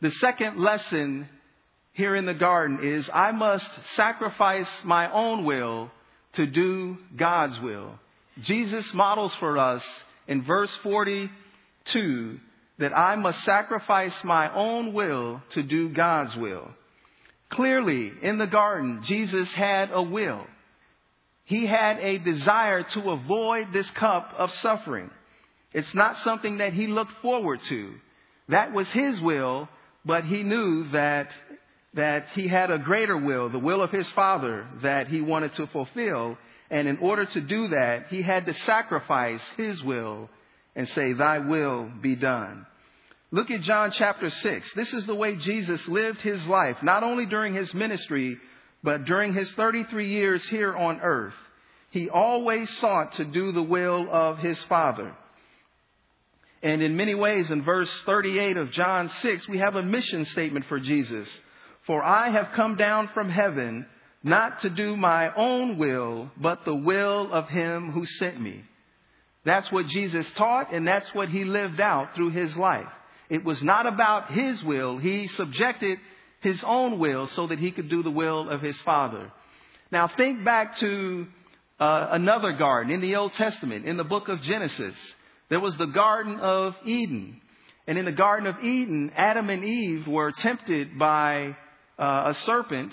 The 0.00 0.10
second 0.12 0.58
lesson 0.58 1.28
here 1.92 2.14
in 2.16 2.26
the 2.26 2.34
garden 2.34 2.80
is 2.82 3.08
I 3.12 3.32
must 3.32 3.68
sacrifice 3.94 4.68
my 4.84 5.10
own 5.12 5.44
will 5.44 5.90
to 6.34 6.46
do 6.46 6.98
God's 7.16 7.60
will. 7.60 7.98
Jesus 8.42 8.92
models 8.94 9.34
for 9.36 9.58
us 9.58 9.84
in 10.26 10.42
verse 10.42 10.72
42 10.82 12.38
that 12.78 12.96
I 12.96 13.16
must 13.16 13.42
sacrifice 13.44 14.14
my 14.24 14.52
own 14.54 14.92
will 14.92 15.42
to 15.50 15.62
do 15.62 15.88
God's 15.88 16.36
will. 16.36 16.68
Clearly, 17.50 18.12
in 18.22 18.38
the 18.38 18.46
garden, 18.46 19.00
Jesus 19.04 19.52
had 19.52 19.90
a 19.92 20.02
will. 20.02 20.46
He 21.44 21.66
had 21.66 21.98
a 22.00 22.18
desire 22.18 22.82
to 22.82 23.10
avoid 23.10 23.72
this 23.72 23.88
cup 23.92 24.34
of 24.36 24.52
suffering. 24.54 25.10
It's 25.72 25.94
not 25.94 26.18
something 26.18 26.58
that 26.58 26.74
he 26.74 26.86
looked 26.86 27.22
forward 27.22 27.60
to. 27.68 27.94
That 28.48 28.72
was 28.72 28.88
his 28.90 29.20
will, 29.20 29.68
but 30.04 30.24
he 30.24 30.42
knew 30.42 30.90
that, 30.90 31.30
that 31.94 32.26
he 32.34 32.48
had 32.48 32.70
a 32.70 32.78
greater 32.78 33.16
will, 33.16 33.48
the 33.48 33.58
will 33.58 33.82
of 33.82 33.90
his 33.90 34.10
father, 34.12 34.66
that 34.82 35.08
he 35.08 35.20
wanted 35.22 35.54
to 35.54 35.66
fulfill. 35.68 36.36
And 36.70 36.86
in 36.86 36.98
order 36.98 37.24
to 37.24 37.40
do 37.40 37.68
that, 37.68 38.08
he 38.08 38.20
had 38.20 38.44
to 38.46 38.54
sacrifice 38.54 39.42
his 39.56 39.82
will 39.82 40.28
and 40.76 40.86
say, 40.90 41.14
Thy 41.14 41.38
will 41.38 41.90
be 42.00 42.14
done. 42.14 42.66
Look 43.30 43.50
at 43.50 43.60
John 43.60 43.90
chapter 43.92 44.30
6. 44.30 44.72
This 44.74 44.92
is 44.94 45.04
the 45.04 45.14
way 45.14 45.36
Jesus 45.36 45.86
lived 45.86 46.20
his 46.20 46.46
life, 46.46 46.82
not 46.82 47.02
only 47.02 47.26
during 47.26 47.54
his 47.54 47.72
ministry, 47.74 48.38
but 48.82 49.04
during 49.04 49.34
his 49.34 49.50
33 49.52 50.08
years 50.08 50.48
here 50.48 50.74
on 50.74 51.00
earth. 51.00 51.34
He 51.90 52.08
always 52.08 52.70
sought 52.78 53.12
to 53.14 53.24
do 53.26 53.52
the 53.52 53.62
will 53.62 54.08
of 54.10 54.38
his 54.38 54.58
Father. 54.64 55.14
And 56.62 56.82
in 56.82 56.96
many 56.96 57.14
ways, 57.14 57.50
in 57.50 57.62
verse 57.64 57.90
38 58.06 58.56
of 58.56 58.72
John 58.72 59.10
6, 59.20 59.46
we 59.48 59.58
have 59.58 59.76
a 59.76 59.82
mission 59.82 60.24
statement 60.26 60.64
for 60.66 60.80
Jesus. 60.80 61.28
For 61.86 62.02
I 62.02 62.30
have 62.30 62.52
come 62.54 62.76
down 62.76 63.10
from 63.12 63.28
heaven 63.28 63.86
not 64.22 64.62
to 64.62 64.70
do 64.70 64.96
my 64.96 65.32
own 65.34 65.78
will, 65.78 66.30
but 66.36 66.64
the 66.64 66.74
will 66.74 67.32
of 67.32 67.48
him 67.48 67.92
who 67.92 68.06
sent 68.06 68.40
me. 68.40 68.64
That's 69.44 69.70
what 69.70 69.86
Jesus 69.86 70.28
taught, 70.34 70.72
and 70.72 70.86
that's 70.86 71.14
what 71.14 71.28
he 71.28 71.44
lived 71.44 71.80
out 71.80 72.14
through 72.14 72.30
his 72.30 72.56
life. 72.56 72.88
It 73.28 73.44
was 73.44 73.62
not 73.62 73.86
about 73.86 74.32
his 74.32 74.62
will. 74.62 74.98
He 74.98 75.28
subjected 75.28 75.98
his 76.40 76.62
own 76.64 76.98
will 76.98 77.26
so 77.28 77.46
that 77.48 77.58
he 77.58 77.72
could 77.72 77.88
do 77.88 78.02
the 78.02 78.10
will 78.10 78.48
of 78.48 78.62
his 78.62 78.76
Father. 78.82 79.30
Now 79.90 80.08
think 80.08 80.44
back 80.44 80.76
to 80.78 81.26
uh, 81.80 82.08
another 82.10 82.52
garden 82.52 82.92
in 82.92 83.00
the 83.00 83.16
Old 83.16 83.32
Testament, 83.34 83.86
in 83.86 83.96
the 83.96 84.04
book 84.04 84.28
of 84.28 84.42
Genesis. 84.42 84.94
There 85.48 85.60
was 85.60 85.76
the 85.76 85.86
Garden 85.86 86.40
of 86.40 86.74
Eden. 86.84 87.40
And 87.86 87.96
in 87.96 88.04
the 88.04 88.12
Garden 88.12 88.46
of 88.46 88.62
Eden, 88.62 89.12
Adam 89.16 89.48
and 89.48 89.64
Eve 89.64 90.06
were 90.06 90.30
tempted 90.30 90.98
by 90.98 91.56
uh, 91.98 92.24
a 92.26 92.34
serpent. 92.44 92.92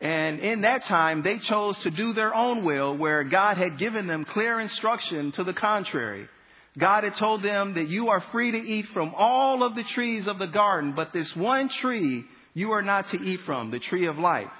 And 0.00 0.40
in 0.40 0.60
that 0.62 0.84
time, 0.84 1.22
they 1.22 1.38
chose 1.38 1.78
to 1.80 1.90
do 1.90 2.12
their 2.12 2.34
own 2.34 2.64
will 2.64 2.96
where 2.96 3.24
God 3.24 3.56
had 3.56 3.78
given 3.78 4.06
them 4.06 4.24
clear 4.24 4.60
instruction 4.60 5.32
to 5.32 5.44
the 5.44 5.54
contrary. 5.54 6.28
God 6.76 7.04
had 7.04 7.16
told 7.16 7.42
them 7.42 7.74
that 7.74 7.88
you 7.88 8.08
are 8.08 8.22
free 8.32 8.52
to 8.52 8.58
eat 8.58 8.86
from 8.92 9.14
all 9.16 9.62
of 9.62 9.74
the 9.74 9.84
trees 9.84 10.26
of 10.26 10.38
the 10.38 10.46
garden, 10.46 10.94
but 10.94 11.12
this 11.12 11.34
one 11.34 11.68
tree 11.68 12.24
you 12.54 12.72
are 12.72 12.82
not 12.82 13.08
to 13.10 13.16
eat 13.16 13.40
from, 13.46 13.70
the 13.70 13.78
tree 13.78 14.06
of 14.06 14.18
life. 14.18 14.50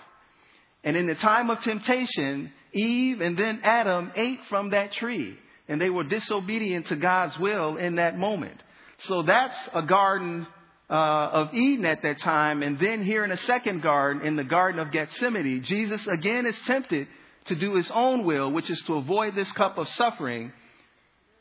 And 0.85 0.97
in 0.97 1.07
the 1.07 1.17
time 1.17 1.51
of 1.51 1.61
temptation, 1.63 2.53
Eve 2.73 3.21
and 3.21 3.37
then 3.37 3.61
Adam 3.63 4.13
ate 4.15 4.41
from 4.49 4.71
that 4.71 4.93
tree, 4.93 5.37
and 5.69 5.81
they 5.81 5.91
were 5.91 6.05
disobedient 6.05 6.87
to 6.87 6.97
God's 6.97 7.39
will 7.39 7.77
in 7.77 7.97
that 7.97 8.17
moment. 8.19 8.63
So 9.07 9.23
that's 9.23 9.57
a 9.75 9.83
garden 9.83 10.47
uh, 10.91 10.95
of 10.95 11.55
Eden 11.55 11.85
at 11.85 12.03
that 12.03 12.21
time. 12.21 12.63
And 12.63 12.79
then 12.79 13.05
here 13.05 13.25
in 13.25 13.31
a 13.31 13.37
second 13.37 13.83
garden, 13.83 14.27
in 14.27 14.37
the 14.37 14.45
Garden 14.45 14.81
of 14.81 14.91
Gethsemane, 14.91 15.63
Jesus 15.65 16.07
again 16.07 16.47
is 16.47 16.57
tempted 16.67 17.09
to 17.47 17.55
do 17.55 17.75
his 17.75 17.91
own 17.91 18.25
will, 18.25 18.51
which 18.51 18.71
is 18.71 18.81
to 18.87 18.95
avoid 18.95 19.35
this 19.35 19.51
cup 19.53 19.79
of 19.79 19.89
suffering 19.91 20.53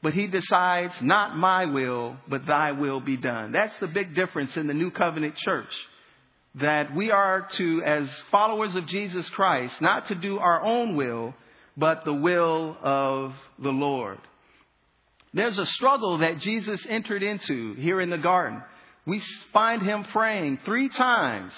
but 0.02 0.14
he 0.14 0.28
decides, 0.28 0.94
not 1.02 1.36
my 1.36 1.66
will, 1.66 2.18
but 2.28 2.46
thy 2.46 2.72
will 2.72 3.00
be 3.00 3.18
done. 3.18 3.52
That's 3.52 3.78
the 3.80 3.88
big 3.88 4.16
difference 4.16 4.56
in 4.56 4.68
the 4.68 4.74
new 4.74 4.92
covenant 4.92 5.36
church. 5.38 5.74
That 6.56 6.96
we 6.96 7.12
are 7.12 7.48
to, 7.54 7.84
as 7.84 8.10
followers 8.32 8.76
of 8.76 8.88
Jesus 8.88 9.28
Christ, 9.30 9.80
not 9.82 10.08
to 10.08 10.16
do 10.16 10.40
our 10.40 10.64
own 10.64 10.96
will, 10.96 11.34
but 11.76 12.06
the 12.06 12.14
will 12.14 12.78
of 12.82 13.34
the 13.60 13.72
Lord. 13.72 14.20
There's 15.34 15.58
a 15.58 15.66
struggle 15.66 16.20
that 16.20 16.40
Jesus 16.40 16.80
entered 16.88 17.22
into 17.22 17.74
here 17.76 18.02
in 18.02 18.10
the 18.10 18.18
garden. 18.18 18.64
We 19.06 19.22
find 19.54 19.82
him 19.84 20.06
praying 20.06 20.60
three 20.66 20.90
times, 20.90 21.54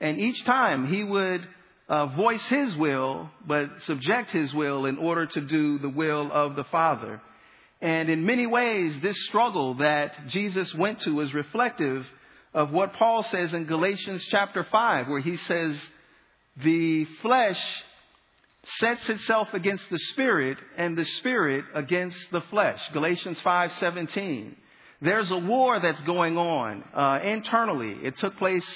and 0.00 0.18
each 0.18 0.44
time 0.44 0.88
he 0.88 1.04
would 1.04 1.46
uh, 1.88 2.06
voice 2.06 2.42
his 2.48 2.74
will, 2.76 3.30
but 3.46 3.82
subject 3.82 4.30
his 4.30 4.54
will 4.54 4.86
in 4.86 4.96
order 4.98 5.26
to 5.26 5.40
do 5.40 5.78
the 5.78 5.88
will 5.88 6.30
of 6.32 6.56
the 6.56 6.64
Father. 6.64 7.20
And 7.80 8.10
in 8.10 8.26
many 8.26 8.46
ways, 8.46 8.94
this 9.00 9.16
struggle 9.26 9.74
that 9.74 10.28
Jesus 10.28 10.74
went 10.74 11.00
to 11.00 11.20
is 11.20 11.32
reflective 11.32 12.06
of 12.52 12.70
what 12.70 12.94
Paul 12.94 13.22
says 13.22 13.54
in 13.54 13.64
Galatians 13.64 14.26
chapter 14.30 14.66
5, 14.70 15.08
where 15.08 15.20
he 15.20 15.36
says, 15.36 15.76
the 16.56 17.06
flesh 17.22 17.60
sets 18.78 19.08
itself 19.08 19.48
against 19.54 19.88
the 19.90 19.98
spirit 20.10 20.58
and 20.76 20.96
the 20.96 21.04
spirit 21.04 21.64
against 21.74 22.18
the 22.30 22.42
flesh. 22.50 22.80
Galatians 22.92 23.38
5:17. 23.40 24.54
There's 25.00 25.30
a 25.30 25.38
war 25.38 25.80
that's 25.80 26.00
going 26.02 26.36
on 26.36 26.84
uh, 26.94 27.20
internally. 27.22 27.96
It 28.02 28.18
took 28.18 28.36
place 28.36 28.66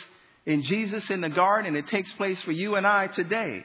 in 0.47 0.63
Jesus 0.63 1.11
in 1.11 1.21
the 1.21 1.29
garden, 1.29 1.75
and 1.75 1.77
it 1.77 1.89
takes 1.89 2.11
place 2.15 2.41
for 2.43 2.53
you 2.53 2.77
and 2.77 2.87
I 2.87 3.09
today. 3.09 3.63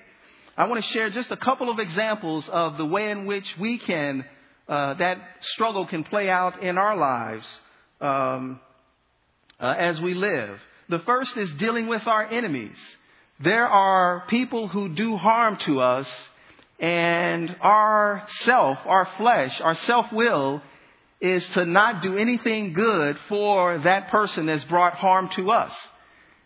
I 0.57 0.67
want 0.67 0.83
to 0.83 0.91
share 0.91 1.09
just 1.09 1.31
a 1.31 1.37
couple 1.37 1.69
of 1.69 1.79
examples 1.79 2.49
of 2.49 2.77
the 2.77 2.85
way 2.85 3.11
in 3.11 3.25
which 3.25 3.45
we 3.57 3.77
can 3.77 4.25
uh, 4.69 4.93
that 4.93 5.17
struggle 5.41 5.87
can 5.87 6.03
play 6.03 6.29
out 6.29 6.61
in 6.61 6.77
our 6.77 6.95
lives 6.95 7.45
um, 7.99 8.59
uh, 9.59 9.73
as 9.77 9.99
we 9.99 10.13
live. 10.13 10.59
The 10.89 10.99
first 10.99 11.35
is 11.37 11.51
dealing 11.53 11.87
with 11.87 12.05
our 12.05 12.23
enemies. 12.25 12.77
There 13.39 13.67
are 13.67 14.25
people 14.27 14.67
who 14.67 14.89
do 14.89 15.17
harm 15.17 15.57
to 15.65 15.81
us, 15.81 16.07
and 16.79 17.55
our 17.61 18.27
self, 18.41 18.77
our 18.85 19.09
flesh, 19.17 19.59
our 19.61 19.75
self 19.75 20.11
will 20.13 20.61
is 21.19 21.45
to 21.47 21.65
not 21.65 22.01
do 22.01 22.17
anything 22.17 22.73
good 22.73 23.17
for 23.27 23.79
that 23.79 24.09
person 24.09 24.45
that's 24.45 24.63
brought 24.65 24.93
harm 24.93 25.29
to 25.35 25.51
us. 25.51 25.73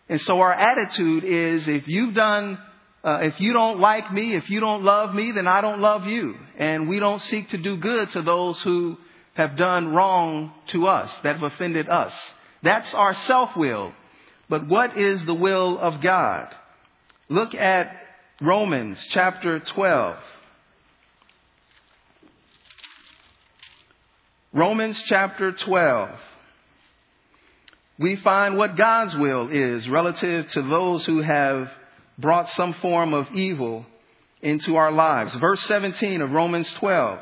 And 0.08 0.20
so 0.22 0.40
our 0.40 0.52
attitude 0.52 1.24
is 1.24 1.68
if 1.68 1.86
you've 1.86 2.14
done, 2.14 2.58
uh, 3.04 3.18
if 3.20 3.38
you 3.38 3.52
don't 3.52 3.80
like 3.80 4.10
me, 4.12 4.34
if 4.34 4.48
you 4.48 4.60
don't 4.60 4.82
love 4.82 5.14
me, 5.14 5.32
then 5.32 5.46
I 5.46 5.60
don't 5.60 5.80
love 5.80 6.06
you. 6.06 6.36
And 6.58 6.88
we 6.88 6.98
don't 6.98 7.20
seek 7.22 7.50
to 7.50 7.58
do 7.58 7.76
good 7.76 8.10
to 8.12 8.22
those 8.22 8.60
who 8.62 8.96
have 9.34 9.56
done 9.56 9.88
wrong 9.88 10.52
to 10.68 10.86
us, 10.86 11.12
that 11.22 11.36
have 11.36 11.42
offended 11.42 11.88
us. 11.88 12.14
That's 12.62 12.92
our 12.94 13.12
self-will. 13.12 13.92
But 14.48 14.66
what 14.68 14.96
is 14.96 15.22
the 15.24 15.34
will 15.34 15.78
of 15.78 16.00
God? 16.00 16.48
Look 17.28 17.54
at 17.54 17.94
Romans 18.40 18.98
chapter 19.10 19.60
12. 19.60 20.16
Romans 24.54 25.02
chapter 25.06 25.52
12. 25.52 26.10
We 27.98 28.16
find 28.16 28.56
what 28.56 28.76
God's 28.76 29.14
will 29.14 29.48
is 29.50 29.88
relative 29.88 30.48
to 30.48 30.62
those 30.62 31.04
who 31.04 31.22
have 31.22 31.70
brought 32.18 32.48
some 32.50 32.74
form 32.74 33.14
of 33.14 33.30
evil 33.34 33.86
into 34.42 34.76
our 34.76 34.92
lives. 34.92 35.34
Verse 35.36 35.60
17 35.62 36.20
of 36.20 36.30
Romans 36.30 36.68
12. 36.74 37.18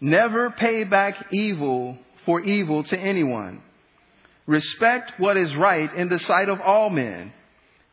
Never 0.00 0.50
pay 0.50 0.84
back 0.84 1.26
evil 1.32 1.96
for 2.24 2.40
evil 2.40 2.82
to 2.84 2.98
anyone. 2.98 3.62
Respect 4.46 5.12
what 5.18 5.36
is 5.36 5.54
right 5.54 5.94
in 5.94 6.08
the 6.08 6.18
sight 6.18 6.48
of 6.48 6.60
all 6.60 6.90
men. 6.90 7.32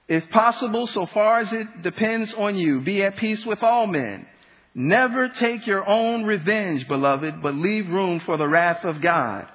If 0.08 0.28
possible, 0.32 0.88
so 0.88 1.06
far 1.06 1.40
as 1.40 1.54
it 1.54 1.84
depends 1.84 2.34
on 2.34 2.58
you, 2.58 2.82
be 2.82 3.04
at 3.04 3.18
peace 3.18 3.46
with 3.46 3.62
all 3.62 3.86
men. 3.86 4.26
Never 4.74 5.30
take 5.30 5.68
your 5.68 5.88
own 5.88 6.24
revenge, 6.24 6.88
beloved, 6.88 7.44
but 7.44 7.54
leave 7.54 7.88
room 7.90 8.20
for 8.22 8.38
the 8.38 8.48
wrath 8.48 8.84
of 8.84 9.02
God. 9.02 9.48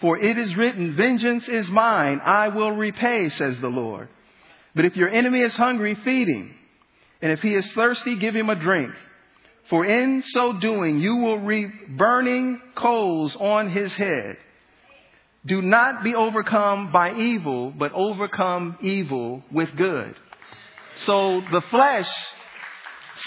For 0.00 0.18
it 0.18 0.36
is 0.36 0.54
written, 0.56 0.96
vengeance 0.96 1.48
is 1.48 1.68
mine, 1.70 2.20
I 2.22 2.48
will 2.48 2.72
repay, 2.72 3.30
says 3.30 3.58
the 3.60 3.68
Lord. 3.68 4.08
But 4.74 4.84
if 4.84 4.96
your 4.96 5.08
enemy 5.08 5.40
is 5.40 5.54
hungry, 5.54 5.94
feed 5.94 6.28
him. 6.28 6.54
And 7.22 7.32
if 7.32 7.40
he 7.40 7.54
is 7.54 7.66
thirsty, 7.72 8.16
give 8.16 8.34
him 8.34 8.50
a 8.50 8.56
drink. 8.56 8.92
For 9.70 9.84
in 9.84 10.22
so 10.22 10.58
doing, 10.58 10.98
you 10.98 11.16
will 11.16 11.38
reap 11.38 11.96
burning 11.96 12.60
coals 12.74 13.34
on 13.36 13.70
his 13.70 13.92
head. 13.94 14.36
Do 15.46 15.62
not 15.62 16.02
be 16.02 16.14
overcome 16.14 16.90
by 16.92 17.14
evil, 17.14 17.70
but 17.70 17.92
overcome 17.92 18.78
evil 18.82 19.42
with 19.50 19.74
good. 19.76 20.14
So 21.06 21.40
the 21.50 21.62
flesh 21.70 22.08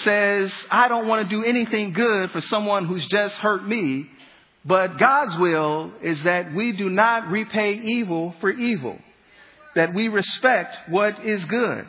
says, 0.04 0.51
I 0.70 0.88
don't 0.88 1.08
want 1.08 1.27
to 1.27 1.36
do 1.36 1.44
anything 1.44 1.94
good 1.94 2.32
for 2.32 2.42
someone 2.42 2.86
who's 2.86 3.06
just 3.08 3.36
hurt 3.38 3.68
me. 3.68 4.10
But 4.66 4.98
God's 4.98 5.38
will 5.38 5.92
is 6.01 6.22
that 6.24 6.54
we 6.54 6.74
do 6.74 6.89
not 6.89 7.30
repay 7.30 7.74
evil 7.74 8.36
for 8.42 8.50
evil, 8.50 9.00
that 9.77 9.93
we 9.93 10.07
respect 10.07 10.75
what 10.89 11.24
is 11.24 11.46
good. 11.46 11.88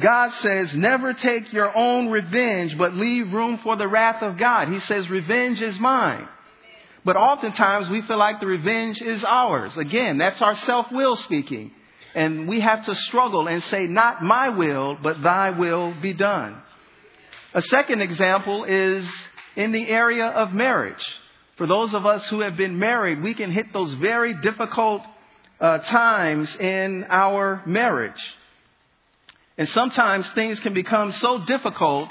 God 0.00 0.32
says, 0.34 0.72
never 0.74 1.12
take 1.12 1.52
your 1.52 1.76
own 1.76 2.08
revenge, 2.08 2.78
but 2.78 2.94
leave 2.94 3.32
room 3.32 3.58
for 3.64 3.74
the 3.76 3.88
wrath 3.88 4.22
of 4.22 4.38
God. 4.38 4.68
He 4.68 4.78
says, 4.78 5.10
revenge 5.10 5.60
is 5.60 5.76
mine. 5.80 6.28
But 7.04 7.16
oftentimes 7.16 7.88
we 7.88 8.02
feel 8.02 8.16
like 8.18 8.38
the 8.38 8.46
revenge 8.46 9.02
is 9.02 9.24
ours. 9.24 9.76
Again, 9.76 10.18
that's 10.18 10.40
our 10.40 10.54
self-will 10.54 11.16
speaking. 11.16 11.72
And 12.14 12.46
we 12.46 12.60
have 12.60 12.84
to 12.84 12.94
struggle 12.94 13.48
and 13.48 13.60
say, 13.64 13.86
not 13.86 14.22
my 14.22 14.50
will, 14.50 14.96
but 15.02 15.20
thy 15.20 15.50
will 15.50 15.94
be 16.00 16.12
done. 16.12 16.62
A 17.54 17.62
second 17.62 18.02
example 18.02 18.64
is 18.64 19.04
in 19.56 19.72
the 19.72 19.88
area 19.88 20.26
of 20.26 20.52
marriage. 20.52 21.04
For 21.56 21.66
those 21.66 21.92
of 21.92 22.06
us 22.06 22.24
who 22.28 22.40
have 22.40 22.56
been 22.56 22.78
married, 22.78 23.20
we 23.20 23.34
can 23.34 23.50
hit 23.50 23.72
those 23.72 23.94
very 23.94 24.34
difficult 24.34 25.02
uh, 25.60 25.78
times 25.78 26.54
in 26.56 27.04
our 27.08 27.62
marriage. 27.66 28.20
And 29.58 29.68
sometimes 29.70 30.28
things 30.30 30.60
can 30.60 30.74
become 30.74 31.12
so 31.12 31.44
difficult 31.44 32.10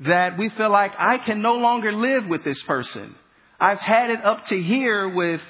that 0.00 0.38
we 0.38 0.48
feel 0.50 0.70
like 0.70 0.92
I 0.96 1.18
can 1.18 1.42
no 1.42 1.54
longer 1.54 1.92
live 1.92 2.26
with 2.26 2.44
this 2.44 2.62
person. 2.62 3.14
I've 3.58 3.80
had 3.80 4.10
it 4.10 4.24
up 4.24 4.46
to 4.46 4.62
here 4.62 5.08
with 5.08 5.40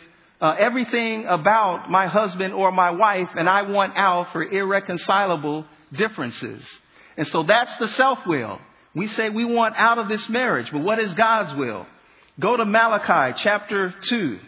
uh, 0.40 0.54
everything 0.58 1.26
about 1.26 1.90
my 1.90 2.06
husband 2.06 2.54
or 2.54 2.72
my 2.72 2.92
wife, 2.92 3.28
and 3.36 3.48
I 3.48 3.62
want 3.62 3.94
out 3.96 4.32
for 4.32 4.42
irreconcilable 4.42 5.66
differences. 5.92 6.62
And 7.16 7.26
so 7.28 7.42
that's 7.42 7.76
the 7.78 7.88
self 7.88 8.20
will. 8.26 8.58
We 8.94 9.08
say 9.08 9.28
we 9.28 9.44
want 9.44 9.74
out 9.76 9.98
of 9.98 10.08
this 10.08 10.26
marriage, 10.28 10.70
but 10.72 10.80
what 10.80 10.98
is 10.98 11.12
God's 11.14 11.54
will? 11.54 11.86
Go 12.40 12.56
to 12.56 12.64
Malachi 12.64 13.38
chapter 13.42 13.94
2. 14.02 14.38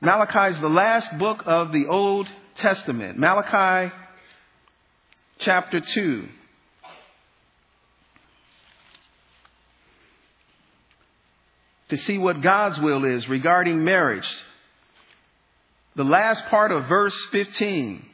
Malachi 0.00 0.54
is 0.54 0.60
the 0.60 0.68
last 0.68 1.18
book 1.18 1.42
of 1.44 1.72
the 1.72 1.86
Old 1.86 2.28
Testament. 2.56 3.18
Malachi 3.18 3.92
chapter 5.40 5.80
2. 5.80 6.28
To 11.88 11.96
see 11.96 12.16
what 12.16 12.42
God's 12.42 12.78
will 12.78 13.04
is 13.04 13.28
regarding 13.28 13.82
marriage. 13.82 14.28
The 15.96 16.04
last 16.04 16.44
part 16.46 16.70
of 16.70 16.86
verse 16.86 17.16
15. 17.32 18.04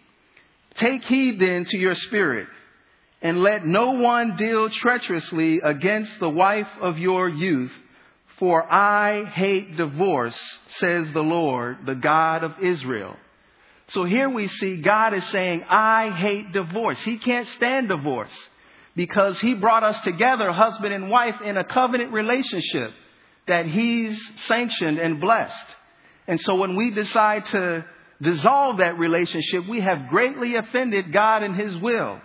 Take 0.76 1.04
heed 1.04 1.38
then 1.38 1.66
to 1.66 1.76
your 1.76 1.94
spirit 1.94 2.48
and 3.20 3.40
let 3.40 3.66
no 3.66 3.90
one 3.90 4.36
deal 4.36 4.70
treacherously 4.70 5.60
against 5.62 6.18
the 6.18 6.30
wife 6.30 6.68
of 6.80 6.98
your 6.98 7.28
youth, 7.28 7.72
for 8.38 8.62
I 8.62 9.24
hate 9.24 9.76
divorce, 9.76 10.38
says 10.78 11.08
the 11.12 11.22
Lord, 11.22 11.86
the 11.86 11.94
God 11.94 12.44
of 12.44 12.58
Israel. 12.60 13.16
So 13.88 14.04
here 14.04 14.28
we 14.28 14.48
see 14.48 14.76
God 14.76 15.14
is 15.14 15.24
saying, 15.28 15.64
I 15.68 16.10
hate 16.10 16.52
divorce. 16.52 16.98
He 17.02 17.18
can't 17.18 17.46
stand 17.48 17.88
divorce 17.88 18.32
because 18.96 19.38
he 19.40 19.54
brought 19.54 19.84
us 19.84 19.98
together, 20.00 20.50
husband 20.52 20.94
and 20.94 21.10
wife, 21.10 21.36
in 21.44 21.56
a 21.56 21.64
covenant 21.64 22.12
relationship 22.12 22.92
that 23.46 23.66
he's 23.66 24.18
sanctioned 24.46 24.98
and 24.98 25.20
blessed. 25.20 25.66
And 26.26 26.40
so 26.40 26.54
when 26.54 26.76
we 26.76 26.90
decide 26.90 27.44
to 27.46 27.84
dissolve 28.22 28.78
that 28.78 28.98
relationship, 28.98 29.68
we 29.68 29.80
have 29.80 30.08
greatly 30.08 30.56
offended 30.56 31.12
God 31.12 31.42
and 31.42 31.54
his 31.54 31.76
will. 31.76 32.20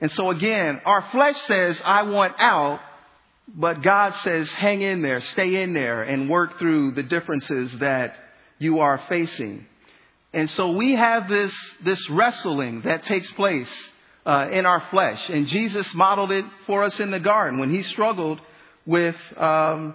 And 0.00 0.10
so 0.12 0.30
again, 0.30 0.80
our 0.84 1.08
flesh 1.12 1.40
says, 1.42 1.80
I 1.84 2.02
want 2.02 2.34
out, 2.38 2.80
but 3.54 3.82
God 3.82 4.14
says, 4.16 4.50
hang 4.52 4.82
in 4.82 5.02
there, 5.02 5.20
stay 5.20 5.62
in 5.62 5.72
there, 5.74 6.02
and 6.02 6.28
work 6.28 6.58
through 6.58 6.92
the 6.92 7.02
differences 7.02 7.70
that 7.80 8.14
you 8.58 8.80
are 8.80 9.02
facing. 9.08 9.66
And 10.32 10.48
so 10.50 10.70
we 10.70 10.94
have 10.94 11.28
this, 11.28 11.52
this 11.84 12.10
wrestling 12.10 12.82
that 12.84 13.02
takes 13.04 13.30
place 13.32 13.70
uh, 14.24 14.48
in 14.52 14.66
our 14.66 14.82
flesh. 14.90 15.20
And 15.28 15.46
Jesus 15.48 15.92
modeled 15.94 16.30
it 16.30 16.44
for 16.66 16.84
us 16.84 17.00
in 17.00 17.10
the 17.10 17.18
garden 17.18 17.58
when 17.58 17.70
he 17.70 17.82
struggled 17.82 18.40
with 18.86 19.16
um, 19.36 19.94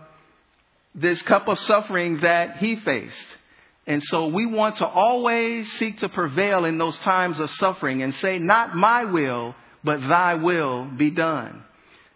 this 0.94 1.22
cup 1.22 1.48
of 1.48 1.58
suffering 1.60 2.20
that 2.22 2.58
he 2.58 2.76
faced. 2.76 3.28
And 3.88 4.04
so 4.04 4.28
we 4.28 4.46
want 4.46 4.78
to 4.78 4.86
always 4.86 5.72
seek 5.74 6.00
to 6.00 6.10
prevail 6.10 6.66
in 6.66 6.78
those 6.78 6.98
times 6.98 7.40
of 7.40 7.52
suffering 7.52 8.02
and 8.02 8.14
say, 8.16 8.40
not 8.40 8.76
my 8.76 9.06
will, 9.06 9.56
but 9.84 10.02
thy 10.02 10.34
will 10.36 10.86
be 10.86 11.12
done. 11.12 11.64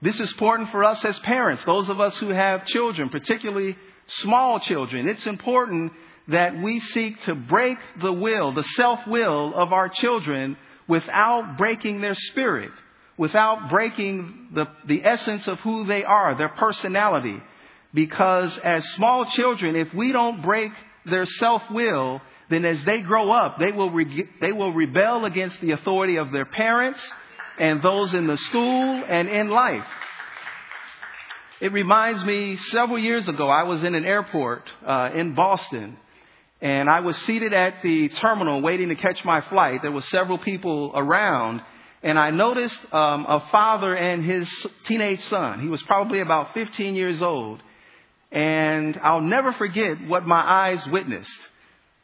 This 0.02 0.20
is 0.20 0.32
important 0.32 0.72
for 0.72 0.84
us 0.84 1.04
as 1.04 1.20
parents, 1.20 1.64
those 1.66 1.90
of 1.90 2.00
us 2.00 2.16
who 2.18 2.30
have 2.30 2.66
children, 2.66 3.10
particularly 3.10 3.78
small 4.22 4.60
children. 4.60 5.08
It's 5.08 5.26
important 5.26 5.92
that 6.30 6.62
we 6.62 6.80
seek 6.80 7.22
to 7.24 7.36
break 7.36 7.78
the 8.02 8.14
will, 8.14 8.54
the 8.54 8.64
self 8.64 9.00
will 9.08 9.54
of 9.54 9.74
our 9.74 9.90
children 9.90 10.58
without 10.88 11.58
breaking 11.58 12.02
their 12.02 12.16
spirit, 12.16 12.72
without 13.18 13.70
breaking 13.70 14.50
the, 14.54 14.68
the 14.88 15.04
essence 15.04 15.48
of 15.48 15.60
who 15.60 15.86
they 15.86 16.04
are, 16.04 16.38
their 16.38 16.50
personality. 16.50 17.42
Because 17.94 18.58
as 18.60 18.86
small 18.96 19.26
children, 19.26 19.76
if 19.76 19.94
we 19.94 20.12
don't 20.12 20.42
break 20.42 20.72
their 21.06 21.26
self 21.26 21.64
will, 21.72 22.22
then 22.50 22.64
as 22.64 22.84
they 22.86 23.02
grow 23.02 23.32
up, 23.32 23.60
they 23.60 23.72
will, 23.72 23.92
re- 23.92 24.30
they 24.40 24.52
will 24.52 24.72
rebel 24.72 25.26
against 25.26 25.60
the 25.60 25.72
authority 25.72 26.18
of 26.18 26.32
their 26.32 26.46
parents 26.46 27.02
and 27.60 27.82
those 27.82 28.14
in 28.14 28.28
the 28.28 28.38
school 28.38 29.04
and 29.08 29.28
in 29.28 29.50
life. 29.50 29.86
It 31.62 31.74
reminds 31.74 32.24
me 32.24 32.56
several 32.56 32.98
years 32.98 33.28
ago, 33.28 33.50
I 33.50 33.64
was 33.64 33.84
in 33.84 33.94
an 33.94 34.06
airport 34.06 34.64
uh, 34.88 35.10
in 35.14 35.36
Boston 35.36 35.98
and 36.62 36.90
I 36.90 37.02
was 37.02 37.18
seated 37.18 37.54
at 37.54 37.82
the 37.84 38.10
terminal 38.10 38.62
waiting 38.62 38.90
to 38.90 38.96
catch 38.96 39.24
my 39.26 39.42
flight. 39.42 39.82
There 39.82 39.92
were 39.92 40.02
several 40.02 40.38
people 40.38 40.94
around 40.96 41.62
and 42.02 42.18
I 42.18 42.30
noticed 42.30 42.80
um, 42.94 43.26
a 43.28 43.46
father 43.52 43.94
and 43.94 44.24
his 44.24 44.50
teenage 44.86 45.22
son. 45.26 45.60
He 45.60 45.68
was 45.68 45.82
probably 45.84 46.22
about 46.22 46.54
15 46.54 46.96
years 46.96 47.22
old. 47.22 47.62
And 48.32 48.98
I'll 49.04 49.22
never 49.22 49.52
forget 49.54 50.08
what 50.08 50.26
my 50.26 50.70
eyes 50.70 50.88
witnessed 50.88 51.30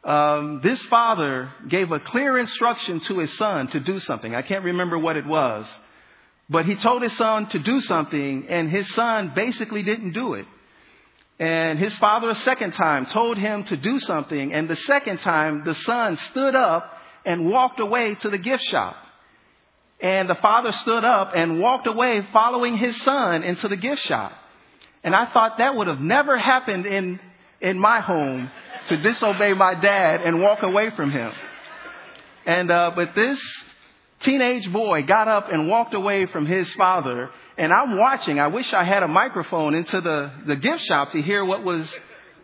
um, 0.04 0.60
this 0.62 0.80
father 0.86 1.52
gave 1.68 1.90
a 1.90 2.00
clear 2.00 2.38
instruction 2.38 3.00
to 3.00 3.18
his 3.18 3.36
son 3.36 3.68
to 3.68 3.80
do 3.80 3.98
something. 4.00 4.34
I 4.34 4.42
can't 4.42 4.64
remember 4.64 4.98
what 4.98 5.16
it 5.16 5.26
was, 5.26 5.66
but 6.48 6.64
he 6.64 6.76
told 6.76 7.02
his 7.02 7.16
son 7.16 7.48
to 7.48 7.58
do 7.58 7.80
something, 7.80 8.46
and 8.48 8.70
his 8.70 8.88
son 8.94 9.32
basically 9.34 9.82
didn't 9.82 10.12
do 10.12 10.34
it. 10.34 10.46
And 11.38 11.78
his 11.78 11.96
father 11.98 12.30
a 12.30 12.34
second 12.34 12.72
time 12.72 13.06
told 13.06 13.36
him 13.36 13.64
to 13.64 13.76
do 13.76 13.98
something. 13.98 14.54
And 14.54 14.68
the 14.68 14.76
second 14.76 15.18
time, 15.18 15.64
the 15.64 15.74
son 15.74 16.16
stood 16.30 16.54
up 16.54 16.90
and 17.26 17.50
walked 17.50 17.78
away 17.80 18.14
to 18.14 18.30
the 18.30 18.38
gift 18.38 18.64
shop. 18.64 18.96
And 20.00 20.28
the 20.30 20.34
father 20.36 20.72
stood 20.72 21.04
up 21.04 21.32
and 21.34 21.60
walked 21.60 21.86
away 21.86 22.26
following 22.32 22.78
his 22.78 22.96
son 23.02 23.42
into 23.42 23.68
the 23.68 23.76
gift 23.76 24.02
shop. 24.02 24.32
And 25.04 25.14
I 25.14 25.26
thought 25.26 25.58
that 25.58 25.74
would 25.74 25.88
have 25.88 26.00
never 26.00 26.38
happened 26.38 26.86
in, 26.86 27.20
in 27.60 27.78
my 27.78 28.00
home 28.00 28.50
to 28.88 28.96
disobey 28.96 29.52
my 29.52 29.74
dad 29.74 30.20
and 30.22 30.42
walk 30.42 30.60
away 30.62 30.90
from 30.90 31.10
him. 31.10 31.32
And, 32.46 32.70
uh, 32.70 32.92
but 32.94 33.14
this 33.14 33.40
teenage 34.20 34.70
boy 34.72 35.02
got 35.02 35.28
up 35.28 35.50
and 35.50 35.68
walked 35.68 35.94
away 35.94 36.26
from 36.26 36.46
his 36.46 36.72
father. 36.74 37.30
And 37.58 37.72
I'm 37.72 37.96
watching. 37.98 38.38
I 38.38 38.48
wish 38.48 38.72
I 38.72 38.84
had 38.84 39.02
a 39.02 39.08
microphone 39.08 39.74
into 39.74 40.00
the, 40.00 40.30
the 40.46 40.56
gift 40.56 40.84
shop 40.84 41.12
to 41.12 41.22
hear 41.22 41.44
what 41.44 41.64
was, 41.64 41.90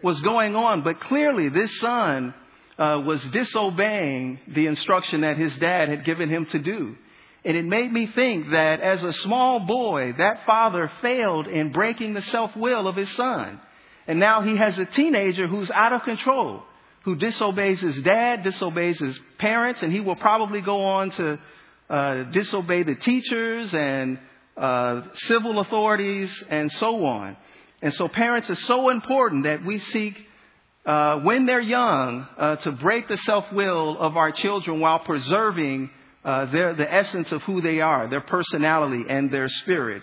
was 0.03 0.21
going 0.23 0.57
on. 0.57 0.83
But 0.83 1.01
clearly 1.01 1.49
this 1.49 1.79
son, 1.79 2.35
uh, 2.79 3.01
was 3.05 3.23
disobeying 3.27 4.41
the 4.49 4.67
instruction 4.67 5.21
that 5.21 5.37
his 5.37 5.55
dad 5.59 5.89
had 5.89 6.05
given 6.05 6.29
him 6.29 6.47
to 6.47 6.59
do. 6.59 6.97
And 7.45 7.57
it 7.57 7.65
made 7.65 7.93
me 7.93 8.07
think 8.07 8.51
that 8.51 8.81
as 8.81 9.03
a 9.03 9.13
small 9.13 9.61
boy, 9.61 10.15
that 10.17 10.47
father 10.47 10.91
failed 11.01 11.49
in 11.49 11.73
breaking 11.73 12.15
the 12.15 12.23
self-will 12.23 12.89
of 12.89 12.97
his 12.97 13.11
son. 13.11 13.61
And 14.07 14.19
now 14.19 14.43
he 14.43 14.57
has 14.57 14.79
a 14.79 14.85
teenager 14.85 15.47
who's 15.47 15.71
out 15.71 15.93
of 15.93 16.03
control, 16.03 16.63
who 17.05 17.17
disobeys 17.17 17.81
his 17.81 18.01
dad, 18.01 18.43
disobeys 18.43 18.99
his 18.99 19.19
parents, 19.39 19.83
and 19.83 19.93
he 19.93 20.01
will 20.01 20.17
probably 20.17 20.61
go 20.61 20.85
on 20.85 21.11
to 21.11 21.39
uh, 21.89 22.23
disobey 22.31 22.83
the 22.85 22.95
teachers 22.95 23.73
and 23.75 24.19
uh, 24.57 25.03
civil 25.15 25.61
authorities 25.61 26.31
and 26.49 26.71
so 26.73 27.05
on. 27.05 27.37
And 27.81 27.93
so 27.95 28.09
parents 28.09 28.49
are 28.51 28.55
so 28.55 28.89
important 28.91 29.45
that 29.45 29.65
we 29.65 29.79
seek 29.79 30.17
uh, 30.87 31.19
when 31.19 31.47
they're 31.47 31.61
young 31.61 32.27
uh, 32.39 32.57
to 32.57 32.73
break 32.73 33.09
the 33.09 33.17
self-will 33.17 33.99
of 33.99 34.17
our 34.17 34.33
children 34.33 34.81
while 34.81 35.01
preserving 35.01 35.91
uh, 36.25 36.47
their, 36.47 36.75
the 36.75 36.93
essence 36.93 37.31
of 37.33 37.43
who 37.43 37.61
they 37.61 37.81
are, 37.81 38.09
their 38.09 38.21
personality 38.21 39.05
and 39.09 39.31
their 39.31 39.49
spirit. 39.49 40.03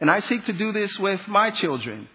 And 0.00 0.10
I 0.10 0.20
seek 0.20 0.44
to 0.46 0.52
do 0.52 0.72
this 0.72 0.98
with 0.98 1.20
my 1.28 1.50
children. 1.50 2.08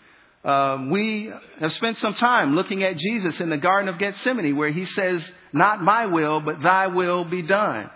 Uh, 0.45 0.86
we 0.91 1.31
have 1.60 1.73
spent 1.73 1.97
some 1.97 2.13
time 2.13 2.53
looking 2.53 2.84
at 2.84 2.97
Jesus 2.97 3.41
in 3.41 3.49
the 3.49 3.58
Garden 3.58 3.89
of 3.89 3.97
Gethsemane 3.97 4.55
where 4.55 4.69
he 4.69 4.86
says, 4.86 5.27
not 5.51 5.81
my 5.81 6.05
will, 6.05 6.39
but 6.39 6.62
thy 6.62 6.86
will 6.86 7.25
be 7.25 7.41
done. 7.41 7.89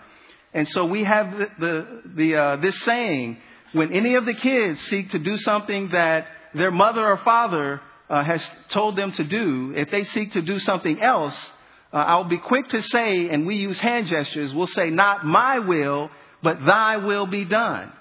And 0.52 0.68
so 0.70 0.86
we 0.86 1.04
have 1.04 1.38
the, 1.38 1.48
the, 1.60 2.02
the 2.16 2.36
uh, 2.36 2.56
this 2.56 2.76
saying, 2.82 3.38
when 3.74 3.94
any 3.94 4.16
of 4.16 4.26
the 4.26 4.34
kids 4.34 4.82
seek 4.88 5.12
to 5.12 5.20
do 5.20 5.38
something 5.38 5.90
that 5.92 6.26
their 6.56 6.72
mother 6.72 7.06
or 7.06 7.18
father 7.18 7.82
uh, 8.10 8.24
has 8.24 8.44
told 8.70 8.96
them 8.96 9.12
to 9.12 9.24
do, 9.24 9.74
if 9.76 9.92
they 9.92 10.04
seek 10.06 10.34
to 10.34 10.42
do 10.42 10.58
something 10.58 11.00
else, 11.04 11.36
uh, 11.94 11.98
I'll 11.98 12.24
be 12.24 12.40
quick 12.40 12.68
to 12.70 12.82
say, 12.82 13.30
and 13.30 13.46
we 13.46 13.58
use 13.58 13.80
hand 13.80 14.08
gestures, 14.08 14.56
we'll 14.56 14.66
say, 14.66 14.90
not 14.90 15.24
my 15.24 15.60
will, 15.60 16.10
but 16.42 16.66
thy 16.66 16.98
will 16.98 17.28
be 17.28 17.46
done. 17.46 17.92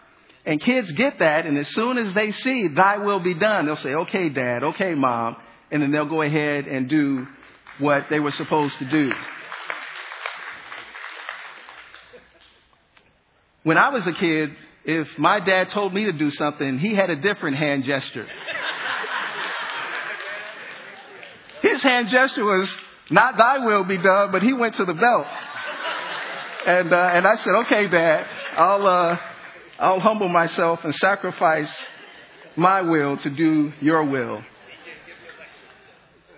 And 0.49 0.59
kids 0.63 0.91
get 0.93 1.19
that, 1.19 1.45
and 1.45 1.59
as 1.59 1.69
soon 1.69 1.99
as 1.99 2.15
they 2.15 2.31
see 2.31 2.69
thy 2.69 2.97
will 2.97 3.21
be 3.21 3.35
done, 3.35 3.67
they'll 3.67 3.77
say, 3.77 3.93
okay, 3.93 4.31
dad, 4.31 4.65
okay, 4.65 4.95
mom, 4.95 5.37
and 5.71 5.83
then 5.83 5.93
they'll 5.93 6.09
go 6.09 6.23
ahead 6.23 6.67
and 6.67 6.89
do 6.89 7.27
what 7.79 8.07
they 8.09 8.19
were 8.19 8.31
supposed 8.31 8.79
to 8.79 8.87
do. 8.87 9.11
When 13.63 13.77
I 13.77 13.91
was 13.91 14.07
a 14.07 14.13
kid, 14.15 14.57
if 14.87 15.19
my 15.19 15.41
dad 15.41 15.69
told 15.69 15.93
me 15.93 16.07
to 16.07 16.13
do 16.13 16.31
something, 16.31 16.79
he 16.79 16.95
had 16.95 17.11
a 17.11 17.17
different 17.17 17.59
hand 17.59 17.85
gesture. 17.85 18.27
His 21.61 21.83
hand 21.83 22.09
gesture 22.09 22.47
was, 22.47 22.75
not 23.11 23.37
thy 23.37 23.59
will 23.67 23.85
be 23.85 23.99
done, 23.99 24.33
but 24.33 24.43
he 24.43 24.55
went 24.55 24.77
to 24.77 24.87
the 24.87 24.95
belt. 24.95 25.27
And, 26.67 26.91
uh, 26.91 27.11
and 27.13 27.27
I 27.27 27.35
said, 27.35 27.55
okay, 27.67 27.87
dad, 27.89 28.27
I'll, 28.57 28.87
uh, 28.87 29.19
I'll 29.79 30.01
humble 30.01 30.29
myself 30.29 30.81
and 30.83 30.95
sacrifice 30.95 31.73
my 32.57 32.83
will 32.83 33.17
to 33.19 33.31
do 33.31 33.73
your 33.81 34.05
will. 34.05 34.43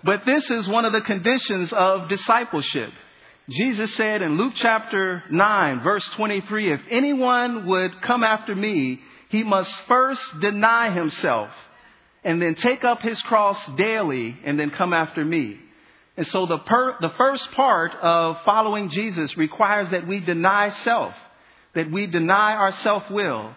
But 0.03 0.25
this 0.25 0.49
is 0.49 0.67
one 0.67 0.85
of 0.85 0.93
the 0.93 1.01
conditions 1.01 1.73
of 1.73 2.09
discipleship. 2.09 2.91
Jesus 3.49 3.93
said 3.95 4.21
in 4.21 4.37
Luke 4.37 4.53
chapter 4.55 5.23
9, 5.31 5.81
verse 5.83 6.07
23, 6.15 6.73
if 6.73 6.81
anyone 6.89 7.67
would 7.67 8.01
come 8.03 8.23
after 8.23 8.55
me, 8.55 8.99
he 9.29 9.43
must 9.43 9.71
first 9.87 10.21
deny 10.39 10.91
himself 10.91 11.49
and 12.23 12.41
then 12.41 12.55
take 12.55 12.83
up 12.83 13.01
his 13.01 13.21
cross 13.23 13.57
daily 13.75 14.37
and 14.45 14.59
then 14.59 14.69
come 14.69 14.93
after 14.93 15.25
me. 15.25 15.57
And 16.17 16.27
so 16.27 16.45
the, 16.45 16.59
per, 16.59 16.97
the 17.01 17.13
first 17.17 17.51
part 17.53 17.93
of 18.01 18.37
following 18.45 18.89
Jesus 18.89 19.35
requires 19.37 19.89
that 19.91 20.07
we 20.07 20.19
deny 20.19 20.69
self, 20.69 21.13
that 21.73 21.91
we 21.91 22.07
deny 22.07 22.53
our 22.53 22.71
self-will. 22.71 23.53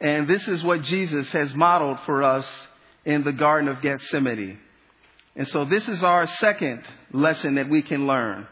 And 0.00 0.28
this 0.28 0.46
is 0.48 0.62
what 0.62 0.82
Jesus 0.82 1.28
has 1.30 1.54
modeled 1.54 1.98
for 2.04 2.22
us 2.22 2.46
in 3.04 3.24
the 3.24 3.32
Garden 3.32 3.68
of 3.68 3.80
Gethsemane. 3.80 4.58
And 5.36 5.48
so 5.48 5.64
this 5.64 5.88
is 5.88 6.02
our 6.02 6.26
second 6.26 6.82
lesson 7.12 7.56
that 7.56 7.68
we 7.68 7.82
can 7.82 8.06
learn. 8.06 8.46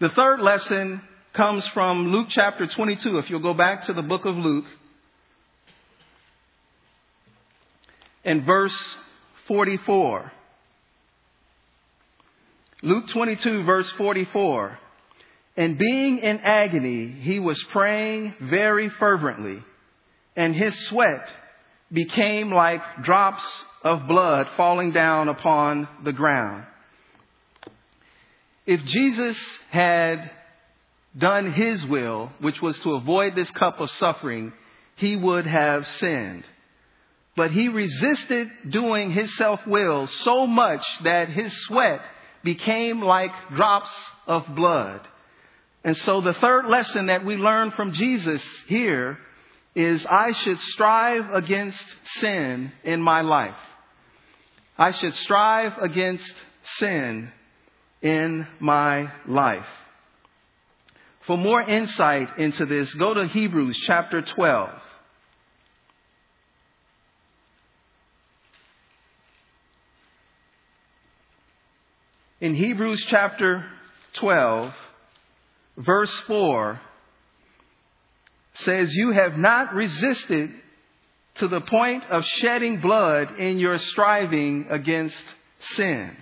The 0.00 0.10
third 0.10 0.40
lesson 0.40 1.00
comes 1.32 1.66
from 1.68 2.08
Luke 2.08 2.28
chapter 2.30 2.66
22. 2.66 3.18
If 3.18 3.30
you'll 3.30 3.40
go 3.40 3.54
back 3.54 3.86
to 3.86 3.92
the 3.92 4.02
book 4.02 4.24
of 4.24 4.36
Luke, 4.36 4.66
and 8.24 8.44
verse 8.44 8.76
44. 9.48 10.32
Luke 12.82 13.08
22 13.08 13.64
verse 13.64 13.90
44. 13.92 14.78
And 15.56 15.76
being 15.76 16.18
in 16.18 16.40
agony, 16.40 17.14
he 17.20 17.38
was 17.38 17.62
praying 17.72 18.34
very 18.40 18.88
fervently, 18.88 19.62
and 20.34 20.54
his 20.54 20.74
sweat 20.86 21.30
became 21.92 22.50
like 22.50 22.80
drops 23.02 23.44
of 23.82 24.08
blood 24.08 24.48
falling 24.56 24.92
down 24.92 25.28
upon 25.28 25.88
the 26.04 26.12
ground. 26.12 26.64
If 28.64 28.82
Jesus 28.84 29.38
had 29.70 30.30
done 31.18 31.52
his 31.52 31.84
will, 31.84 32.30
which 32.40 32.62
was 32.62 32.78
to 32.80 32.94
avoid 32.94 33.34
this 33.34 33.50
cup 33.50 33.80
of 33.80 33.90
suffering, 33.90 34.52
he 34.96 35.16
would 35.16 35.46
have 35.46 35.86
sinned. 35.98 36.44
But 37.36 37.50
he 37.50 37.68
resisted 37.68 38.48
doing 38.70 39.10
his 39.10 39.36
self-will 39.36 40.06
so 40.06 40.46
much 40.46 40.84
that 41.04 41.28
his 41.28 41.52
sweat 41.66 42.00
became 42.44 43.00
like 43.00 43.32
drops 43.54 43.90
of 44.26 44.54
blood. 44.54 45.00
And 45.84 45.96
so 45.96 46.20
the 46.20 46.34
third 46.34 46.66
lesson 46.66 47.06
that 47.06 47.24
we 47.24 47.36
learn 47.36 47.72
from 47.72 47.92
Jesus 47.92 48.42
here 48.66 49.18
is 49.74 50.06
I 50.06 50.32
should 50.32 50.60
strive 50.60 51.30
against 51.32 51.82
sin 52.18 52.72
in 52.84 53.00
my 53.00 53.22
life. 53.22 53.56
I 54.78 54.92
should 54.92 55.14
strive 55.16 55.72
against 55.78 56.32
sin 56.78 57.30
in 58.00 58.46
my 58.60 59.12
life. 59.26 59.66
For 61.26 61.36
more 61.36 61.62
insight 61.62 62.38
into 62.38 62.66
this, 62.66 62.92
go 62.94 63.14
to 63.14 63.26
Hebrews 63.26 63.78
chapter 63.86 64.22
12. 64.22 64.70
in 72.42 72.56
Hebrews 72.56 73.06
chapter 73.08 73.64
12, 74.14 74.74
verse 75.76 76.12
4, 76.26 76.80
says, 78.54 78.92
You 78.94 79.12
have 79.12 79.36
not 79.36 79.74
resisted 79.74 80.50
to 81.36 81.48
the 81.48 81.60
point 81.60 82.04
of 82.10 82.24
shedding 82.24 82.80
blood 82.80 83.38
in 83.38 83.58
your 83.58 83.78
striving 83.78 84.66
against 84.70 85.22
sin. 85.74 86.16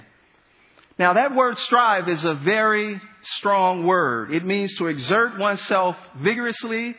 Now, 0.99 1.15
that 1.15 1.35
word 1.35 1.59
strive 1.59 2.09
is 2.09 2.25
a 2.25 2.35
very 2.35 3.01
strong 3.37 3.87
word. 3.87 4.33
It 4.33 4.45
means 4.45 4.75
to 4.77 4.87
exert 4.87 5.39
oneself 5.39 5.97
vigorously, 6.19 6.95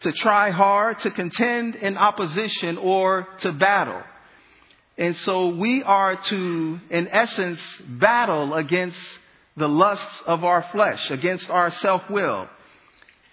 to 0.00 0.12
try 0.12 0.50
hard, 0.50 0.98
to 1.00 1.10
contend 1.10 1.76
in 1.76 1.96
opposition, 1.96 2.78
or 2.78 3.28
to 3.40 3.52
battle. 3.52 4.02
And 4.98 5.16
so 5.18 5.48
we 5.48 5.82
are 5.82 6.16
to, 6.16 6.80
in 6.90 7.08
essence, 7.08 7.60
battle 7.86 8.54
against 8.54 8.98
the 9.56 9.68
lusts 9.68 10.22
of 10.26 10.44
our 10.44 10.62
flesh, 10.72 11.10
against 11.10 11.48
our 11.50 11.70
self-will. 11.70 12.48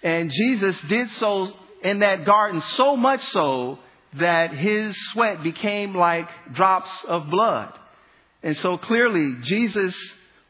And 0.02 0.30
Jesus 0.30 0.80
did 0.82 1.10
so 1.12 1.52
in 1.82 2.00
that 2.00 2.24
garden 2.24 2.62
so 2.76 2.96
much 2.96 3.22
so 3.28 3.78
that 4.14 4.52
his 4.52 4.96
sweat 5.12 5.42
became 5.42 5.94
like 5.94 6.28
drops 6.52 6.90
of 7.08 7.30
blood. 7.30 7.72
And 8.42 8.56
so 8.56 8.76
clearly 8.76 9.36
Jesus 9.42 9.94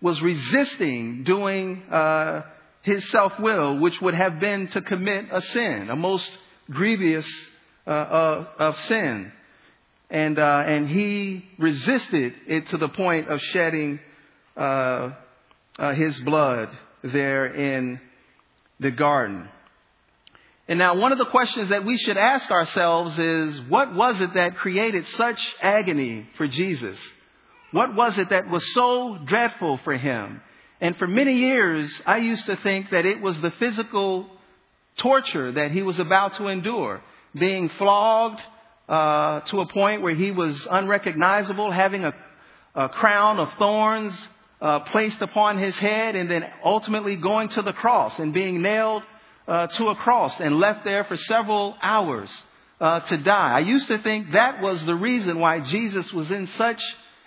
was 0.01 0.21
resisting 0.23 1.25
doing 1.25 1.83
uh, 1.91 2.43
his 2.83 3.09
self-will, 3.11 3.79
which 3.79 4.01
would 4.01 4.15
have 4.15 4.41
been 4.41 4.69
to 4.69 4.81
commit 4.81 5.27
a 5.33 5.41
sin, 5.41 5.89
a 5.91 5.97
most 5.97 6.29
grievous 6.71 7.29
uh, 7.87 7.91
uh, 7.91 8.47
of 8.59 8.77
sin. 8.87 9.31
and 10.11 10.39
uh, 10.39 10.65
and 10.67 10.89
he 10.89 11.45
resisted 11.59 12.35
it 12.47 12.67
to 12.69 12.77
the 12.77 12.89
point 12.89 13.29
of 13.29 13.41
shedding 13.53 14.01
uh, 15.81 15.95
his 15.95 16.17
blood 16.21 16.69
there 17.03 17.47
in 17.47 18.01
the 18.79 18.91
garden. 18.91 19.49
And 20.69 20.79
now, 20.79 20.95
one 20.97 21.11
of 21.11 21.19
the 21.19 21.25
questions 21.27 21.71
that 21.71 21.85
we 21.85 21.97
should 21.99 22.17
ask 22.17 22.49
ourselves 22.51 23.19
is, 23.19 23.61
what 23.63 23.93
was 23.95 24.21
it 24.21 24.35
that 24.35 24.57
created 24.57 25.05
such 25.09 25.41
agony 25.61 26.29
for 26.37 26.47
Jesus? 26.47 26.97
What 27.73 27.95
was 27.97 28.19
it 28.19 28.29
that 28.31 28.49
was 28.49 28.65
so 28.75 29.19
dreadful 29.25 29.81
for 29.83 29.97
him? 29.97 30.41
And 30.81 30.97
for 30.97 31.09
many 31.09 31.35
years, 31.39 31.91
I 32.07 32.19
used 32.19 32.47
to 32.47 32.57
think 32.57 32.91
that 32.91 33.05
it 33.05 33.21
was 33.21 33.41
the 33.41 33.51
physical 33.53 34.29
torture 34.99 35.53
that 35.53 35.73
he 35.73 35.83
was 35.83 35.99
about 35.99 36.37
to 36.37 36.47
endure, 36.47 37.03
being 37.35 37.69
flogged 37.71 38.41
uh, 38.89 39.41
to 39.41 39.61
a 39.61 39.67
point 39.67 40.03
where 40.03 40.15
he 40.15 40.31
was 40.31 40.67
unrecognizable, 40.71 41.73
having 41.73 42.05
a, 42.05 42.15
a 42.75 42.89
crown 42.91 43.39
of 43.39 43.49
thorns 43.59 44.15
uh, 44.61 44.81
placed 44.81 45.21
upon 45.23 45.59
his 45.59 45.77
head, 45.79 46.17
and 46.17 46.31
then 46.31 46.45
ultimately 46.65 47.17
going 47.17 47.49
to 47.51 47.63
the 47.63 47.73
cross 47.73 48.19
and 48.19 48.35
being 48.35 48.63
nailed 48.63 49.03
uh, 49.49 49.67
to 49.67 49.89
a 49.89 49.95
cross 49.95 50.39
and 50.39 50.59
left 50.59 50.85
there 50.85 51.05
for 51.05 51.17
several 51.17 51.75
hours 51.83 52.31
uh, 52.81 53.01
to 53.01 53.17
die. 53.19 53.57
I 53.57 53.61
used 53.61 53.89
to 53.89 53.99
think 53.99 54.33
that 54.33 54.61
was 54.61 54.85
the 54.85 54.95
reason 54.95 55.39
why 55.39 55.61
Jesus 55.61 56.13
was 56.13 56.31
in 56.31 56.49
such 56.59 56.81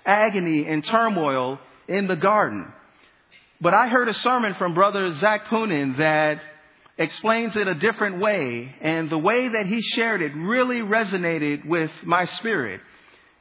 agony 0.06 0.65
and 0.67 0.84
turmoil 0.86 1.60
in 1.88 2.08
the 2.08 2.15
garden. 2.15 2.72
But 3.62 3.74
I 3.74 3.88
heard 3.88 4.10
a 4.10 4.13
sermon 4.13 4.56
from 4.56 4.74
Brother 4.74 5.12
Zach 5.13 5.46
Poonen 5.46 5.98
that 5.98 6.41
explains 6.98 7.56
it 7.56 7.67
a 7.67 7.74
different 7.74 8.19
way, 8.19 8.76
and 8.82 9.10
the 9.10 9.17
way 9.17 9.48
that 9.48 9.65
he 9.65 9.82
shared 9.82 10.22
it 10.22 10.36
really 10.36 10.80
resonated 10.82 11.65
with 11.65 11.91
my 12.04 12.26
spirit. 12.26 12.82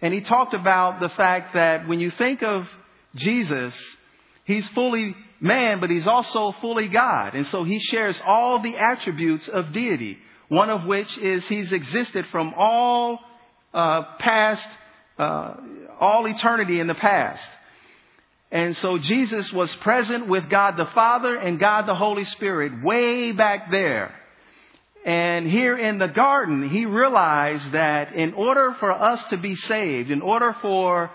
And 0.01 0.15
he 0.15 0.21
talked 0.21 0.55
about 0.55 1.01
the 1.01 1.11
fact 1.11 1.55
that 1.55 1.87
when 1.87 2.01
you 2.01 2.11
think 2.13 2.43
of 2.43 2.67
Jesus, 3.15 3.75
he's 4.45 4.67
fully 4.69 5.15
man, 5.41 5.81
but 5.81 5.91
he's 5.91 6.07
also 6.07 6.53
fully 6.61 6.89
God. 6.89 7.35
And 7.35 7.47
so 7.49 7.65
he 7.65 7.81
shares 7.81 8.21
all 8.25 8.63
the 8.63 8.77
attributes 8.77 9.49
of 9.49 9.73
deity, 9.73 10.19
one 10.49 10.71
of 10.71 10.85
which 10.85 11.19
is 11.19 11.47
he's 11.49 11.73
existed 11.73 12.27
from 12.31 12.55
all 12.57 13.19
uh, 13.75 14.03
past, 14.19 14.67
uh, 15.19 15.55
all 16.01 16.27
eternity 16.27 16.81
in 16.81 16.87
the 16.87 16.95
past. 16.95 17.47
And 18.51 18.77
so 18.77 18.99
Jesus 18.99 19.51
was 19.53 19.75
present 19.77 20.29
with 20.29 20.49
God 20.51 20.77
the 20.77 20.91
Father 20.95 21.35
and 21.37 21.59
God 21.59 21.87
the 21.87 21.95
Holy 21.95 22.25
Spirit 22.25 22.85
way 22.85 23.33
back 23.33 23.71
there. 23.71 24.15
And 25.05 25.51
here 25.51 25.77
in 25.77 25.99
the 25.99 26.07
garden, 26.07 26.69
he 26.69 26.87
realized 26.87 27.73
that 27.73 28.15
in 28.15 28.35
order 28.35 28.77
for 28.79 28.93
us 28.93 29.25
to 29.31 29.39
be 29.39 29.57
saved, 29.57 30.11
in 30.11 30.21
order 30.21 30.55
for 30.61 31.11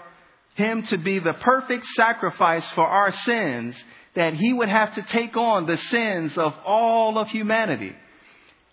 him 0.57 0.83
to 0.83 0.97
be 0.97 1.19
the 1.19 1.33
perfect 1.33 1.85
sacrifice 1.95 2.69
for 2.71 2.85
our 2.85 3.11
sins, 3.11 3.75
that 4.15 4.33
he 4.33 4.51
would 4.51 4.69
have 4.69 4.93
to 4.95 5.01
take 5.03 5.37
on 5.37 5.65
the 5.65 5.77
sins 5.77 6.37
of 6.37 6.53
all 6.65 7.17
of 7.17 7.29
humanity. 7.29 7.95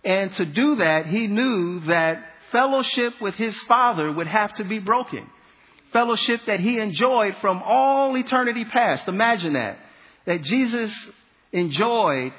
And 0.04 0.32
to 0.34 0.44
do 0.44 0.76
that, 0.76 1.06
he 1.06 1.26
knew 1.26 1.80
that 1.86 2.24
fellowship 2.50 3.14
with 3.20 3.34
his 3.34 3.56
Father 3.68 4.10
would 4.10 4.26
have 4.26 4.54
to 4.56 4.64
be 4.64 4.78
broken 4.78 5.28
fellowship 5.94 6.40
that 6.48 6.60
he 6.60 6.78
enjoyed 6.80 7.36
from 7.40 7.62
all 7.64 8.14
eternity 8.16 8.66
past. 8.66 9.08
Imagine 9.08 9.54
that. 9.54 9.78
That 10.26 10.42
Jesus 10.42 10.92
enjoyed 11.52 12.32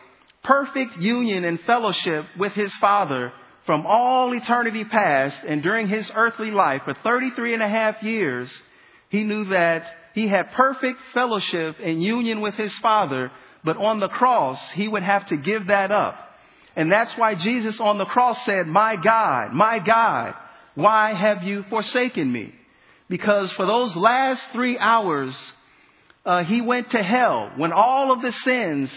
perfect 0.44 0.98
union 0.98 1.46
and 1.46 1.60
fellowship 1.62 2.26
with 2.38 2.52
his 2.52 2.72
Father 2.76 3.32
from 3.66 3.86
all 3.88 4.32
eternity 4.34 4.84
past 4.84 5.40
and 5.48 5.64
during 5.64 5.88
his 5.88 6.12
earthly 6.14 6.52
life 6.52 6.84
for 6.84 6.94
33 7.02 7.56
and 7.56 7.64
a 7.64 7.70
half 7.70 8.04
years, 8.04 8.52
he 9.16 9.24
knew 9.24 9.46
that 9.46 9.84
he 10.14 10.28
had 10.28 10.52
perfect 10.54 11.00
fellowship 11.14 11.78
and 11.84 12.02
union 12.02 12.42
with 12.42 12.56
his 12.56 12.74
Father, 12.80 13.32
but 13.64 13.78
on 13.78 14.00
the 14.00 14.08
cross, 14.08 14.60
he 14.72 14.88
would 14.88 15.04
have 15.04 15.26
to 15.28 15.38
give 15.38 15.68
that 15.68 15.92
up. 15.92 16.18
And 16.76 16.92
that's 16.92 17.14
why 17.18 17.36
Jesus 17.36 17.80
on 17.80 17.98
the 17.98 18.06
cross 18.06 18.44
said, 18.46 18.68
My 18.68 18.96
God, 18.96 19.54
my 19.54 19.80
God, 19.80 20.36
why 20.76 21.14
have 21.14 21.44
you 21.44 21.64
forsaken 21.70 22.32
me? 22.32 22.54
because 23.10 23.52
for 23.54 23.66
those 23.66 23.96
last 23.96 24.42
three 24.54 24.78
hours, 24.78 25.36
uh, 26.26 26.44
he 26.44 26.62
went 26.62 26.92
to 26.92 27.04
hell. 27.04 27.52
When 27.56 27.72
all 27.72 28.12
of 28.12 28.22
the 28.22 28.32
sins 28.32 28.90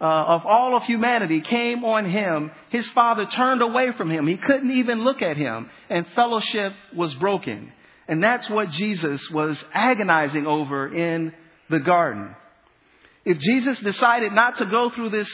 uh, 0.00 0.04
of 0.04 0.44
all 0.44 0.76
of 0.76 0.82
humanity 0.82 1.40
came 1.40 1.84
on 1.84 2.10
him, 2.10 2.50
his 2.70 2.86
father 2.88 3.26
turned 3.26 3.62
away 3.62 3.92
from 3.92 4.10
him. 4.10 4.26
He 4.26 4.36
couldn't 4.36 4.70
even 4.70 5.02
look 5.02 5.22
at 5.22 5.36
him, 5.36 5.70
and 5.88 6.06
fellowship 6.14 6.74
was 6.94 7.14
broken. 7.14 7.72
And 8.08 8.22
that's 8.22 8.48
what 8.50 8.70
Jesus 8.70 9.28
was 9.30 9.62
agonizing 9.72 10.46
over 10.46 10.92
in 10.92 11.32
the 11.70 11.80
garden. 11.80 12.34
If 13.24 13.38
Jesus 13.38 13.78
decided 13.80 14.32
not 14.32 14.58
to 14.58 14.66
go 14.66 14.90
through 14.90 15.10
this 15.10 15.30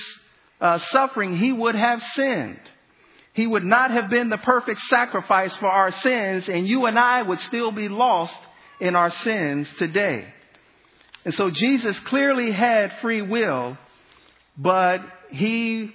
uh, 0.61 0.79
suffering, 0.79 1.37
he 1.37 1.53
would 1.53 1.75
have 1.75 2.03
sinned 2.15 2.61
he 3.33 3.47
would 3.47 3.65
not 3.65 3.91
have 3.93 4.11
been 4.11 4.29
the 4.29 4.39
perfect 4.39 4.81
sacrifice 4.83 5.57
for 5.59 5.69
our 5.69 5.93
sins, 5.93 6.49
and 6.49 6.67
you 6.67 6.87
and 6.87 6.99
I 6.99 7.23
would 7.23 7.41
still 7.43 7.71
be 7.71 7.89
lost 7.89 8.35
in 8.81 8.97
our 8.97 9.11
sins 9.11 9.69
today. 9.79 10.27
And 11.25 11.35
so 11.35 11.51
Jesus 11.51 11.99
clearly 12.01 12.51
had 12.51 12.99
free 13.01 13.23
will, 13.23 13.79
but 14.57 15.01
he 15.31 15.93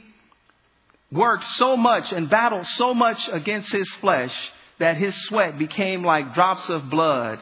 worked 1.11 1.45
so 1.55 1.75
much 1.75 2.11
and 2.11 2.29
battled 2.29 2.67
so 2.67 2.93
much 2.93 3.27
against 3.31 3.71
his 3.71 3.87
flesh 4.01 4.33
that 4.79 4.97
his 4.97 5.15
sweat 5.25 5.57
became 5.57 6.03
like 6.03 6.33
drops 6.33 6.69
of 6.69 6.89
blood 6.89 7.39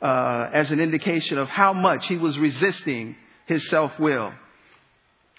uh, 0.00 0.48
as 0.52 0.70
an 0.70 0.80
indication 0.80 1.38
of 1.38 1.48
how 1.48 1.72
much 1.72 2.06
he 2.06 2.16
was 2.16 2.38
resisting 2.38 3.16
his 3.46 3.68
self 3.68 3.98
will. 3.98 4.32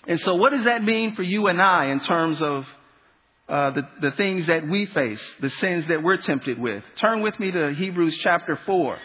And 0.07 0.19
so, 0.19 0.35
what 0.35 0.51
does 0.51 0.65
that 0.65 0.83
mean 0.83 1.15
for 1.15 1.23
you 1.23 1.47
and 1.47 1.61
I 1.61 1.85
in 1.85 1.99
terms 2.01 2.41
of 2.41 2.65
uh, 3.51 3.71
the, 3.71 3.87
the 3.99 4.11
things 4.11 4.45
that 4.47 4.65
we 4.65 4.85
face, 4.85 5.21
the 5.41 5.49
sins 5.49 5.85
that 5.89 6.01
we're 6.01 6.15
tempted 6.15 6.57
with. 6.57 6.83
Turn 7.01 7.21
with 7.21 7.37
me 7.37 7.51
to 7.51 7.73
Hebrews 7.73 8.17
chapter 8.21 8.57
4. 8.65 8.97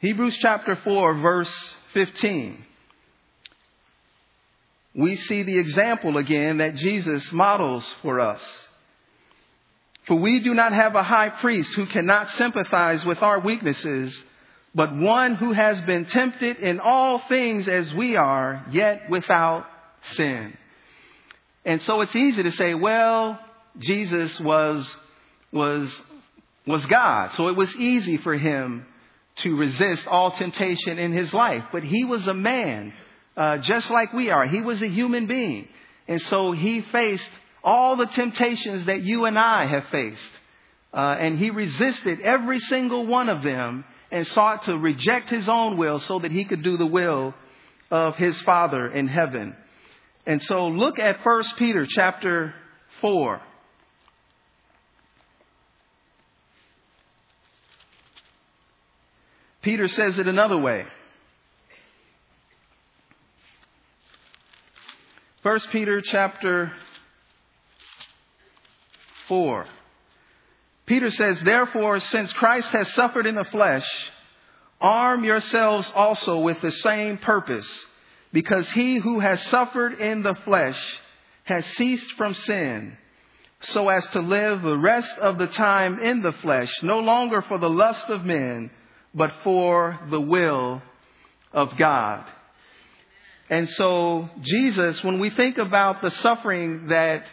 Hebrews 0.00 0.36
chapter 0.38 0.76
4, 0.84 1.14
verse 1.14 1.74
15. 1.94 2.62
We 4.94 5.16
see 5.16 5.42
the 5.42 5.58
example 5.58 6.18
again 6.18 6.58
that 6.58 6.74
Jesus 6.74 7.32
models 7.32 7.90
for 8.02 8.20
us. 8.20 8.42
For 10.10 10.16
we 10.16 10.40
do 10.40 10.54
not 10.54 10.72
have 10.72 10.96
a 10.96 11.04
high 11.04 11.28
priest 11.28 11.72
who 11.74 11.86
cannot 11.86 12.30
sympathize 12.30 13.04
with 13.04 13.22
our 13.22 13.38
weaknesses, 13.38 14.12
but 14.74 14.92
one 14.92 15.36
who 15.36 15.52
has 15.52 15.80
been 15.82 16.04
tempted 16.06 16.56
in 16.56 16.80
all 16.80 17.20
things 17.28 17.68
as 17.68 17.94
we 17.94 18.16
are, 18.16 18.66
yet 18.72 19.08
without 19.08 19.66
sin. 20.14 20.58
And 21.64 21.80
so 21.82 22.00
it's 22.00 22.16
easy 22.16 22.42
to 22.42 22.50
say, 22.50 22.74
well, 22.74 23.38
Jesus 23.78 24.40
was, 24.40 24.92
was, 25.52 26.02
was 26.66 26.84
God. 26.86 27.30
So 27.36 27.46
it 27.46 27.56
was 27.56 27.72
easy 27.76 28.16
for 28.16 28.36
him 28.36 28.86
to 29.44 29.56
resist 29.56 30.08
all 30.08 30.32
temptation 30.32 30.98
in 30.98 31.12
his 31.12 31.32
life. 31.32 31.62
But 31.70 31.84
he 31.84 32.04
was 32.04 32.26
a 32.26 32.34
man, 32.34 32.92
uh, 33.36 33.58
just 33.58 33.88
like 33.92 34.12
we 34.12 34.30
are. 34.30 34.44
He 34.48 34.60
was 34.60 34.82
a 34.82 34.88
human 34.88 35.28
being. 35.28 35.68
And 36.08 36.20
so 36.22 36.50
he 36.50 36.80
faced 36.80 37.30
all 37.62 37.96
the 37.96 38.06
temptations 38.06 38.86
that 38.86 39.02
you 39.02 39.24
and 39.24 39.38
I 39.38 39.66
have 39.66 39.84
faced. 39.90 40.22
Uh, 40.92 41.16
and 41.20 41.38
he 41.38 41.50
resisted 41.50 42.20
every 42.20 42.58
single 42.58 43.06
one 43.06 43.28
of 43.28 43.42
them 43.42 43.84
and 44.10 44.26
sought 44.28 44.64
to 44.64 44.76
reject 44.76 45.30
his 45.30 45.48
own 45.48 45.76
will 45.76 46.00
so 46.00 46.18
that 46.18 46.32
he 46.32 46.44
could 46.44 46.62
do 46.62 46.76
the 46.76 46.86
will 46.86 47.34
of 47.90 48.16
his 48.16 48.40
Father 48.42 48.88
in 48.88 49.06
heaven. 49.06 49.54
And 50.26 50.42
so 50.42 50.68
look 50.68 50.98
at 50.98 51.24
1 51.24 51.42
Peter 51.58 51.86
chapter 51.88 52.54
4. 53.00 53.40
Peter 59.62 59.88
says 59.88 60.18
it 60.18 60.26
another 60.26 60.56
way. 60.56 60.86
1 65.42 65.58
Peter 65.72 66.00
chapter 66.00 66.72
4. 69.30 69.64
Peter 70.86 71.08
says, 71.12 71.38
Therefore, 71.44 72.00
since 72.00 72.32
Christ 72.32 72.68
has 72.70 72.92
suffered 72.94 73.26
in 73.26 73.36
the 73.36 73.44
flesh, 73.44 73.86
arm 74.80 75.22
yourselves 75.22 75.90
also 75.94 76.40
with 76.40 76.60
the 76.60 76.72
same 76.72 77.16
purpose 77.16 77.68
because 78.32 78.68
he 78.72 78.98
who 78.98 79.20
has 79.20 79.40
suffered 79.42 80.00
in 80.00 80.24
the 80.24 80.34
flesh 80.44 80.76
has 81.44 81.64
ceased 81.76 82.10
from 82.16 82.34
sin, 82.34 82.96
so 83.60 83.88
as 83.88 84.04
to 84.08 84.20
live 84.20 84.62
the 84.62 84.76
rest 84.76 85.16
of 85.18 85.38
the 85.38 85.46
time 85.46 86.00
in 86.00 86.22
the 86.22 86.32
flesh, 86.42 86.72
no 86.82 86.98
longer 86.98 87.40
for 87.42 87.58
the 87.58 87.70
lust 87.70 88.08
of 88.08 88.24
men, 88.24 88.68
but 89.14 89.32
for 89.44 89.96
the 90.10 90.20
will 90.20 90.82
of 91.52 91.76
God. 91.76 92.24
And 93.48 93.68
so, 93.70 94.28
Jesus, 94.42 95.04
when 95.04 95.20
we 95.20 95.30
think 95.30 95.58
about 95.58 96.02
the 96.02 96.10
suffering 96.10 96.88
that 96.88 97.24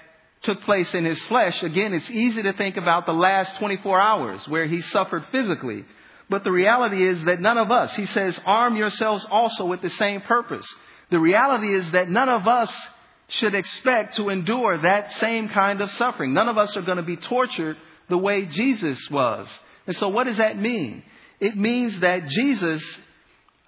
took 0.44 0.62
place 0.64 0.94
in 0.94 1.06
his 1.06 1.20
flesh, 1.24 1.62
again, 1.64 1.94
it's 1.94 2.10
easy 2.10 2.44
to 2.44 2.54
think 2.54 2.78
about 2.78 3.06
the 3.06 3.14
last 3.14 3.58
24 3.58 4.00
hours 4.00 4.48
where 4.48 4.68
he 4.68 4.82
suffered 4.82 5.26
physically. 5.32 5.86
But 6.30 6.44
the 6.44 6.52
reality 6.52 7.06
is 7.06 7.24
that 7.24 7.40
none 7.40 7.58
of 7.58 7.72
us, 7.72 7.96
he 7.96 8.06
says, 8.08 8.40
arm 8.46 8.76
yourselves 8.76 9.26
also 9.32 9.66
with 9.66 9.82
the 9.82 9.90
same 9.90 10.22
purpose. 10.22 10.66
The 11.10 11.20
reality 11.20 11.74
is 11.74 11.90
that 11.92 12.10
none 12.10 12.30
of 12.30 12.48
us 12.48 12.72
should 13.30 13.56
expect 13.56 14.18
to 14.18 14.30
endure 14.30 14.78
that 14.80 15.14
same 15.16 15.50
kind 15.50 15.82
of 15.82 15.92
suffering. 15.92 16.34
None 16.34 16.48
of 16.50 16.58
us 16.58 16.76
are 16.76 16.82
going 16.82 16.98
to 16.98 17.04
be 17.04 17.18
tortured 17.18 17.78
the 18.10 18.18
way 18.18 18.46
Jesus 18.46 19.00
was. 19.10 19.48
And 19.86 19.96
so 19.98 20.10
what 20.10 20.26
does 20.26 20.38
that 20.38 20.58
mean? 20.58 21.04
It 21.40 21.56
means 21.56 22.00
that 22.00 22.28
Jesus, 22.28 22.84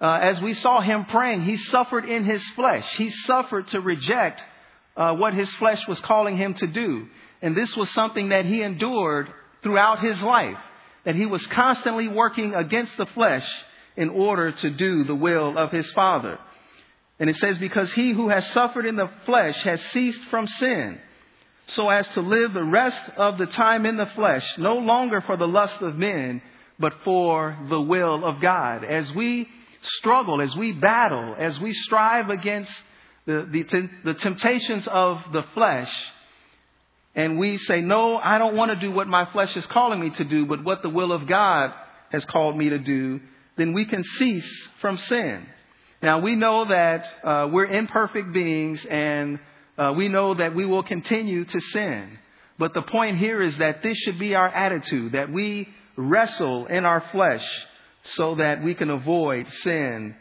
uh, 0.00 0.18
as 0.22 0.40
we 0.40 0.54
saw 0.54 0.80
him 0.80 1.04
praying, 1.06 1.44
he 1.44 1.56
suffered 1.56 2.04
in 2.04 2.24
his 2.24 2.42
flesh. 2.50 2.86
He 2.96 3.10
suffered 3.10 3.68
to 3.68 3.80
reject 3.80 4.42
uh, 5.00 5.14
what 5.14 5.32
his 5.32 5.48
flesh 5.54 5.80
was 5.88 5.98
calling 6.00 6.36
him 6.36 6.52
to 6.52 6.66
do. 6.66 7.06
And 7.40 7.56
this 7.56 7.74
was 7.74 7.88
something 7.90 8.28
that 8.28 8.44
he 8.44 8.60
endured 8.60 9.28
throughout 9.62 10.00
his 10.04 10.20
life. 10.20 10.58
That 11.06 11.14
he 11.14 11.24
was 11.24 11.44
constantly 11.46 12.06
working 12.06 12.54
against 12.54 12.94
the 12.98 13.06
flesh 13.06 13.48
in 13.96 14.10
order 14.10 14.52
to 14.52 14.70
do 14.70 15.04
the 15.04 15.14
will 15.14 15.56
of 15.56 15.72
his 15.72 15.90
Father. 15.92 16.38
And 17.18 17.30
it 17.30 17.36
says, 17.36 17.56
because 17.56 17.90
he 17.94 18.12
who 18.12 18.28
has 18.28 18.46
suffered 18.50 18.84
in 18.84 18.96
the 18.96 19.10
flesh 19.24 19.56
has 19.64 19.80
ceased 19.86 20.22
from 20.26 20.46
sin, 20.46 20.98
so 21.68 21.88
as 21.88 22.06
to 22.08 22.20
live 22.20 22.52
the 22.52 22.62
rest 22.62 23.00
of 23.16 23.38
the 23.38 23.46
time 23.46 23.86
in 23.86 23.96
the 23.96 24.10
flesh, 24.14 24.44
no 24.58 24.76
longer 24.76 25.22
for 25.22 25.38
the 25.38 25.48
lust 25.48 25.80
of 25.80 25.96
men, 25.96 26.42
but 26.78 26.92
for 27.04 27.56
the 27.70 27.80
will 27.80 28.22
of 28.22 28.40
God. 28.40 28.84
As 28.84 29.10
we 29.14 29.48
struggle, 29.80 30.42
as 30.42 30.54
we 30.54 30.72
battle, 30.72 31.34
as 31.38 31.58
we 31.58 31.72
strive 31.72 32.28
against 32.28 32.72
the, 33.26 33.46
the, 33.50 33.90
the 34.04 34.14
temptations 34.14 34.86
of 34.86 35.18
the 35.32 35.42
flesh, 35.54 35.90
and 37.14 37.38
we 37.38 37.58
say, 37.58 37.80
no, 37.80 38.16
I 38.16 38.38
don't 38.38 38.56
want 38.56 38.70
to 38.70 38.76
do 38.76 38.92
what 38.92 39.08
my 39.08 39.30
flesh 39.32 39.56
is 39.56 39.66
calling 39.66 40.00
me 40.00 40.10
to 40.10 40.24
do, 40.24 40.46
but 40.46 40.62
what 40.64 40.82
the 40.82 40.88
will 40.88 41.12
of 41.12 41.26
God 41.26 41.72
has 42.10 42.24
called 42.26 42.56
me 42.56 42.70
to 42.70 42.78
do, 42.78 43.20
then 43.56 43.72
we 43.72 43.84
can 43.84 44.02
cease 44.04 44.68
from 44.80 44.96
sin. 44.96 45.46
Now 46.02 46.20
we 46.20 46.34
know 46.34 46.64
that 46.66 47.04
uh, 47.24 47.48
we're 47.50 47.66
imperfect 47.66 48.32
beings 48.32 48.84
and 48.88 49.38
uh, 49.76 49.92
we 49.96 50.08
know 50.08 50.34
that 50.34 50.54
we 50.54 50.64
will 50.64 50.82
continue 50.82 51.44
to 51.44 51.60
sin. 51.60 52.18
But 52.58 52.74
the 52.74 52.82
point 52.82 53.18
here 53.18 53.42
is 53.42 53.56
that 53.58 53.82
this 53.82 53.96
should 53.98 54.18
be 54.18 54.34
our 54.34 54.48
attitude, 54.48 55.12
that 55.12 55.32
we 55.32 55.68
wrestle 55.96 56.66
in 56.66 56.84
our 56.84 57.02
flesh 57.12 57.44
so 58.16 58.36
that 58.36 58.62
we 58.62 58.74
can 58.74 58.90
avoid 58.90 59.46
sin 59.62 60.14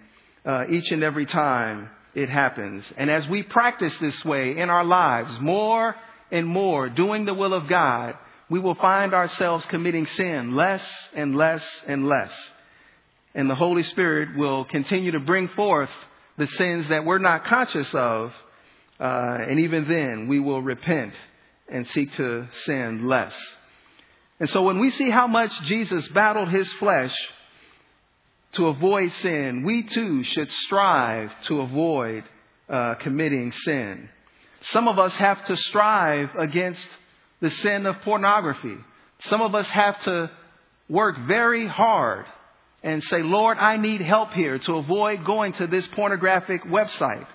uh, 0.46 0.64
each 0.70 0.92
and 0.92 1.04
every 1.04 1.26
time 1.26 1.90
it 2.16 2.30
happens. 2.30 2.84
And 2.98 3.10
as 3.10 3.28
we 3.28 3.44
practice 3.44 3.96
this 3.98 4.24
way 4.26 4.58
in 4.58 4.70
our 4.70 4.84
lives 4.84 5.40
more 5.40 5.96
and 6.32 6.48
more, 6.48 6.90
doing 6.90 7.26
the 7.26 7.34
will 7.34 7.54
of 7.54 7.68
God, 7.68 8.16
we 8.50 8.60
will 8.60 8.76
find 8.76 9.14
ourselves 9.14 9.66
committing 9.68 10.06
sin 10.06 10.56
less 10.56 10.84
and 11.14 11.36
less 11.36 11.64
and 11.88 12.08
less 12.08 12.32
and 13.36 13.50
the 13.50 13.56
Holy 13.56 13.84
Spirit 13.84 14.36
will 14.36 14.66
continue 14.66 15.12
to 15.12 15.20
bring 15.20 15.48
forth 15.50 15.90
the 16.38 16.48
sins 16.48 16.88
that 16.90 17.06
we're 17.06 17.20
not 17.20 17.46
conscious 17.46 17.94
of. 17.94 18.34
Uh, 19.00 19.38
and 19.48 19.60
even 19.62 19.88
then, 19.88 20.28
we 20.28 20.40
will 20.40 20.62
repent 20.62 21.14
and 21.70 21.88
seek 21.88 22.14
to 22.16 22.48
sin 22.66 23.08
less. 23.08 23.36
And 24.40 24.50
so 24.50 24.64
when 24.64 24.80
we 24.80 24.90
see 24.90 25.10
how 25.10 25.28
much 25.28 25.52
Jesus 25.64 26.08
battled 26.10 26.50
his 26.50 26.72
flesh 26.74 27.14
to 28.54 28.68
avoid 28.68 29.12
sin, 29.12 29.64
we 29.64 29.84
too 29.84 30.24
should 30.24 30.52
strive 30.52 31.32
to 31.44 31.62
avoid 31.62 32.24
uh, 32.68 32.96
committing 32.96 33.52
sin. 33.52 34.10
Some 34.62 34.88
of 34.88 35.00
us 35.00 35.14
have 35.14 35.44
to 35.46 35.56
strive 35.56 36.36
against 36.36 36.88
the 37.42 37.50
sin 37.50 37.86
of 37.86 38.02
pornography. 38.02 38.76
Some 39.30 39.42
of 39.42 39.56
us 39.56 39.68
have 39.70 40.00
to 40.02 40.32
work 40.90 41.16
very 41.28 41.68
hard 41.68 42.26
and 42.84 43.04
say, 43.04 43.22
Lord, 43.22 43.58
I 43.58 43.78
need 43.78 44.02
help 44.02 44.34
here 44.34 44.58
to 44.60 44.76
avoid 44.76 45.26
going 45.26 45.54
to 45.54 45.68
this 45.68 45.86
pornographic 45.88 46.64
website. 46.64 47.28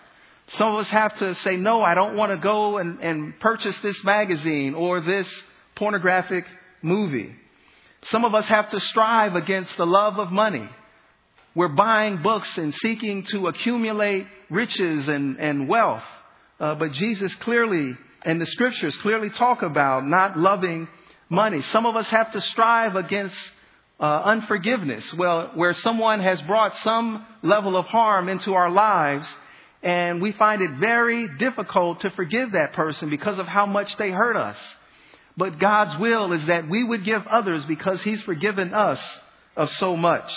Some 0.48 0.74
of 0.74 0.80
us 0.80 0.88
have 0.88 1.16
to 1.18 1.34
say, 1.36 1.56
no, 1.56 1.82
I 1.82 1.94
don't 1.94 2.16
want 2.16 2.32
to 2.32 2.36
go 2.36 2.78
and, 2.78 3.00
and 3.00 3.38
purchase 3.40 3.76
this 3.78 4.02
magazine 4.04 4.74
or 4.74 5.00
this 5.00 5.28
pornographic 5.76 6.44
movie. 6.82 7.34
Some 8.04 8.24
of 8.24 8.34
us 8.34 8.46
have 8.46 8.68
to 8.70 8.80
strive 8.80 9.36
against 9.36 9.76
the 9.76 9.86
love 9.86 10.18
of 10.18 10.30
money. 10.30 10.68
We're 11.54 11.68
buying 11.68 12.20
books 12.22 12.58
and 12.58 12.74
seeking 12.74 13.24
to 13.26 13.46
accumulate 13.46 14.26
riches 14.50 15.06
and, 15.06 15.38
and 15.38 15.68
wealth. 15.68 16.02
Uh, 16.58 16.74
but 16.74 16.92
Jesus 16.92 17.34
clearly, 17.36 17.96
and 18.22 18.40
the 18.40 18.46
scriptures 18.46 18.96
clearly 18.98 19.30
talk 19.30 19.62
about 19.62 20.06
not 20.06 20.36
loving 20.36 20.88
money. 21.28 21.60
Some 21.60 21.86
of 21.86 21.94
us 21.94 22.08
have 22.08 22.32
to 22.32 22.40
strive 22.40 22.96
against 22.96 23.36
uh, 24.00 24.04
unforgiveness, 24.04 25.14
well, 25.14 25.52
where 25.54 25.72
someone 25.74 26.20
has 26.20 26.40
brought 26.42 26.76
some 26.78 27.24
level 27.42 27.76
of 27.76 27.86
harm 27.86 28.28
into 28.28 28.54
our 28.54 28.70
lives, 28.70 29.28
and 29.82 30.20
we 30.20 30.32
find 30.32 30.60
it 30.60 30.72
very 30.80 31.28
difficult 31.38 32.00
to 32.00 32.10
forgive 32.10 32.52
that 32.52 32.72
person 32.72 33.10
because 33.10 33.38
of 33.38 33.46
how 33.46 33.66
much 33.66 33.96
they 33.96 34.10
hurt 34.10 34.36
us. 34.36 34.56
But 35.36 35.58
God's 35.58 35.96
will 35.98 36.32
is 36.32 36.44
that 36.46 36.68
we 36.68 36.82
would 36.82 37.04
give 37.04 37.24
others 37.26 37.64
because 37.66 38.02
He's 38.02 38.22
forgiven 38.22 38.74
us 38.74 39.00
of 39.56 39.70
so 39.74 39.96
much. 39.96 40.32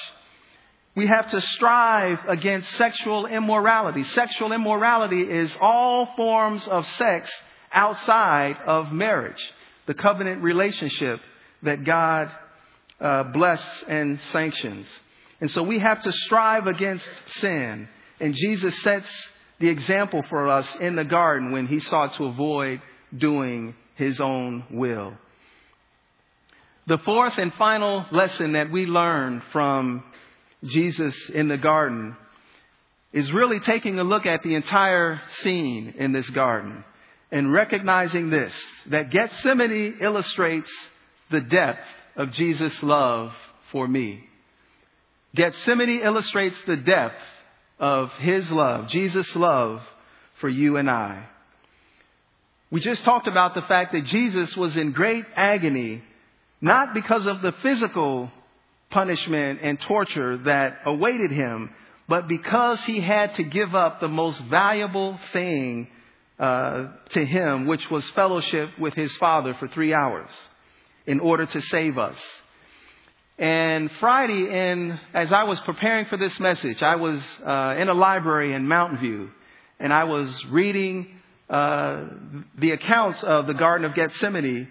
We 0.98 1.06
have 1.06 1.30
to 1.30 1.42
strive 1.42 2.18
against 2.28 2.72
sexual 2.72 3.28
immorality. 3.28 4.02
Sexual 4.02 4.52
immorality 4.52 5.22
is 5.22 5.56
all 5.62 6.08
forms 6.16 6.68
of 6.68 6.88
sex 6.88 7.30
outside 7.72 8.58
of 8.66 8.92
marriage, 8.92 9.38
the 9.86 9.94
covenant 9.94 10.42
relationship 10.42 11.22
that 11.62 11.84
God 11.84 12.32
uh, 13.00 13.26
bless 13.26 13.64
and 13.88 14.20
sanctions. 14.32 14.88
And 15.40 15.52
so 15.52 15.62
we 15.62 15.78
have 15.78 16.02
to 16.02 16.12
strive 16.12 16.66
against 16.66 17.08
sin. 17.42 17.88
And 18.20 18.34
Jesus 18.34 18.82
sets 18.82 19.30
the 19.60 19.70
example 19.70 20.24
for 20.28 20.48
us 20.48 20.68
in 20.82 20.96
the 20.96 21.04
garden 21.04 21.52
when 21.52 21.68
he 21.68 21.80
sought 21.80 22.16
to 22.16 22.26
avoid 22.26 22.82
doing 23.16 23.76
his 23.94 24.20
own 24.20 24.64
will. 24.72 25.14
The 26.88 26.98
fourth 26.98 27.38
and 27.38 27.54
final 27.54 28.04
lesson 28.12 28.54
that 28.54 28.72
we 28.72 28.88
learn 28.88 29.44
from 29.52 30.04
Jesus 30.64 31.16
in 31.30 31.48
the 31.48 31.58
garden 31.58 32.16
is 33.14 33.32
really 33.32 33.60
taking 33.60 34.00
a 34.00 34.04
look 34.04 34.26
at 34.26 34.44
the 34.44 34.56
entire 34.56 35.22
scene 35.42 35.94
in 35.98 36.12
this 36.12 36.30
garden 36.32 36.84
and 37.32 37.52
recognizing 37.52 38.30
this, 38.30 38.54
that 38.88 39.10
Gethsemane 39.10 39.98
illustrates 40.02 40.72
the 41.30 41.42
depth 41.42 41.86
of 42.16 42.32
Jesus' 42.32 42.82
love 42.84 43.32
for 43.72 43.88
me. 43.88 44.24
Gethsemane 45.36 46.02
illustrates 46.02 46.60
the 46.66 46.78
depth 46.78 47.22
of 47.80 48.12
his 48.14 48.50
love, 48.52 48.88
Jesus' 48.90 49.36
love 49.36 49.82
for 50.40 50.50
you 50.50 50.78
and 50.78 50.90
I. 50.90 51.28
We 52.72 52.82
just 52.82 53.04
talked 53.04 53.28
about 53.28 53.54
the 53.54 53.62
fact 53.62 53.94
that 53.94 54.06
Jesus 54.06 54.56
was 54.58 54.76
in 54.76 54.92
great 54.92 55.26
agony, 55.36 56.04
not 56.60 56.94
because 56.94 57.26
of 57.26 57.42
the 57.42 57.54
physical 57.64 58.32
punishment 58.90 59.60
and 59.62 59.80
torture 59.82 60.38
that 60.38 60.80
awaited 60.86 61.32
him, 61.32 61.70
but 62.08 62.28
because 62.28 62.84
he 62.86 63.02
had 63.02 63.36
to 63.36 63.44
give 63.44 63.76
up 63.76 64.00
the 64.00 64.08
most 64.08 64.40
valuable 64.44 65.20
thing 65.34 65.90
uh, 66.40 66.88
to 67.10 67.26
him, 67.26 67.68
which 67.68 67.90
was 67.90 68.08
fellowship 68.12 68.70
with 68.80 68.94
his 68.94 69.16
Father 69.18 69.56
for 69.60 69.68
three 69.68 69.94
hours 69.94 70.30
in 71.06 71.20
order 71.20 71.46
to 71.46 71.62
save 71.62 71.98
us. 71.98 72.18
And 73.40 73.92
Friday, 74.00 74.50
in, 74.50 75.00
as 75.14 75.32
I 75.32 75.44
was 75.44 75.60
preparing 75.62 76.06
for 76.06 76.18
this 76.18 76.40
message, 76.40 76.82
I 76.82 76.96
was 76.96 77.22
uh, 77.46 77.76
in 77.78 77.88
a 77.88 77.94
library 77.94 78.54
in 78.54 78.68
Mountain 78.68 79.00
View, 79.00 79.30
and 79.80 79.94
I 79.94 80.06
was 80.06 80.46
reading 80.46 81.08
uh, 81.50 82.06
the 82.58 82.72
accounts 82.72 83.22
of 83.24 83.48
the 83.48 83.54
Garden 83.54 83.86
of 83.86 83.96
Gethsemane, 83.96 84.68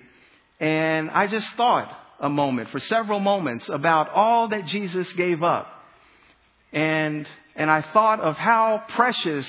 and 0.58 1.10
I 1.10 1.26
just 1.26 1.48
thought 1.52 1.92
a 2.20 2.28
moment, 2.28 2.70
for 2.70 2.78
several 2.78 3.20
moments, 3.20 3.68
about 3.68 4.10
all 4.10 4.48
that 4.48 4.66
Jesus 4.66 5.10
gave 5.14 5.42
up. 5.42 5.66
And, 6.72 7.28
and 7.54 7.70
I 7.70 7.82
thought 7.92 8.20
of 8.20 8.36
how 8.36 8.82
precious 8.88 9.46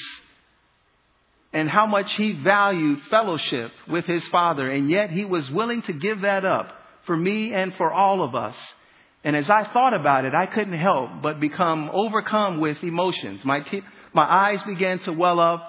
and 1.53 1.69
how 1.69 1.85
much 1.85 2.13
he 2.13 2.33
valued 2.33 2.99
fellowship 3.09 3.71
with 3.87 4.05
his 4.05 4.27
Father, 4.27 4.69
and 4.69 4.89
yet 4.89 5.09
he 5.09 5.25
was 5.25 5.49
willing 5.49 5.81
to 5.83 5.93
give 5.93 6.21
that 6.21 6.45
up 6.45 6.71
for 7.05 7.15
me 7.15 7.53
and 7.53 7.73
for 7.75 7.91
all 7.91 8.21
of 8.21 8.35
us. 8.35 8.55
And 9.23 9.35
as 9.35 9.49
I 9.49 9.63
thought 9.73 9.93
about 9.93 10.25
it, 10.25 10.33
I 10.35 10.45
couldn't 10.45 10.77
help 10.77 11.21
but 11.21 11.39
become 11.39 11.89
overcome 11.91 12.59
with 12.59 12.83
emotions. 12.83 13.43
My, 13.43 13.61
te- 13.61 13.81
my 14.13 14.23
eyes 14.23 14.61
began 14.63 14.99
to 14.99 15.13
well 15.13 15.39
up, 15.39 15.63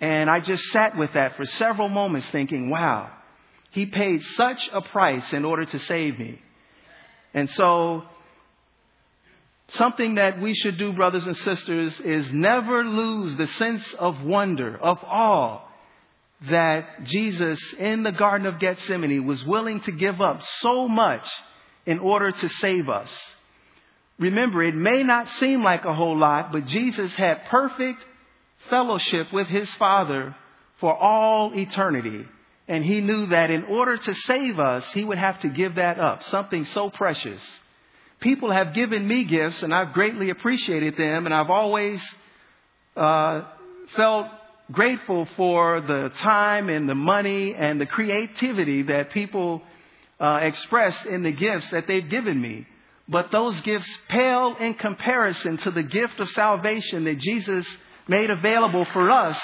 and 0.00 0.28
I 0.28 0.40
just 0.40 0.64
sat 0.64 0.96
with 0.96 1.12
that 1.14 1.36
for 1.36 1.44
several 1.44 1.88
moments 1.88 2.28
thinking, 2.30 2.68
wow, 2.68 3.10
he 3.72 3.86
paid 3.86 4.22
such 4.22 4.68
a 4.72 4.82
price 4.82 5.32
in 5.32 5.44
order 5.44 5.64
to 5.64 5.78
save 5.80 6.18
me. 6.18 6.40
And 7.34 7.50
so, 7.50 8.02
something 9.68 10.16
that 10.16 10.40
we 10.40 10.54
should 10.54 10.76
do, 10.76 10.92
brothers 10.92 11.26
and 11.26 11.36
sisters, 11.38 11.98
is 12.00 12.30
never 12.32 12.84
lose 12.84 13.36
the 13.36 13.46
sense 13.46 13.94
of 13.98 14.22
wonder, 14.22 14.76
of 14.76 14.98
awe 15.02 15.62
that 16.50 17.04
Jesus 17.04 17.58
in 17.78 18.02
the 18.02 18.12
Garden 18.12 18.46
of 18.46 18.58
Gethsemane 18.58 19.26
was 19.26 19.44
willing 19.44 19.80
to 19.82 19.92
give 19.92 20.20
up 20.20 20.42
so 20.60 20.88
much 20.88 21.26
in 21.86 21.98
order 21.98 22.32
to 22.32 22.48
save 22.48 22.88
us. 22.88 23.10
Remember, 24.18 24.62
it 24.62 24.74
may 24.74 25.02
not 25.02 25.28
seem 25.40 25.62
like 25.62 25.84
a 25.84 25.94
whole 25.94 26.18
lot, 26.18 26.52
but 26.52 26.66
Jesus 26.66 27.14
had 27.14 27.46
perfect 27.46 28.00
fellowship 28.68 29.32
with 29.32 29.46
his 29.46 29.72
Father 29.74 30.36
for 30.78 30.94
all 30.94 31.52
eternity. 31.54 32.26
And 32.68 32.84
he 32.84 33.00
knew 33.00 33.26
that 33.26 33.50
in 33.50 33.64
order 33.64 33.96
to 33.96 34.14
save 34.14 34.58
us, 34.58 34.84
he 34.92 35.04
would 35.04 35.18
have 35.18 35.40
to 35.40 35.48
give 35.48 35.76
that 35.76 35.98
up, 35.98 36.22
something 36.24 36.64
so 36.66 36.90
precious. 36.90 37.42
People 38.20 38.52
have 38.52 38.72
given 38.72 39.06
me 39.06 39.24
gifts, 39.24 39.62
and 39.62 39.74
I've 39.74 39.92
greatly 39.92 40.30
appreciated 40.30 40.96
them, 40.96 41.26
and 41.26 41.34
I've 41.34 41.50
always 41.50 42.00
uh, 42.96 43.42
felt 43.96 44.28
grateful 44.70 45.26
for 45.36 45.80
the 45.80 46.12
time 46.18 46.68
and 46.68 46.88
the 46.88 46.94
money 46.94 47.54
and 47.54 47.80
the 47.80 47.86
creativity 47.86 48.82
that 48.82 49.10
people 49.10 49.60
uh, 50.20 50.38
express 50.42 50.96
in 51.04 51.24
the 51.24 51.32
gifts 51.32 51.68
that 51.70 51.86
they've 51.88 52.08
given 52.08 52.40
me. 52.40 52.66
But 53.08 53.32
those 53.32 53.60
gifts 53.62 53.88
pale 54.08 54.54
in 54.58 54.74
comparison 54.74 55.56
to 55.58 55.72
the 55.72 55.82
gift 55.82 56.20
of 56.20 56.30
salvation 56.30 57.04
that 57.04 57.18
Jesus 57.18 57.66
made 58.06 58.30
available 58.30 58.86
for 58.92 59.10
us 59.10 59.38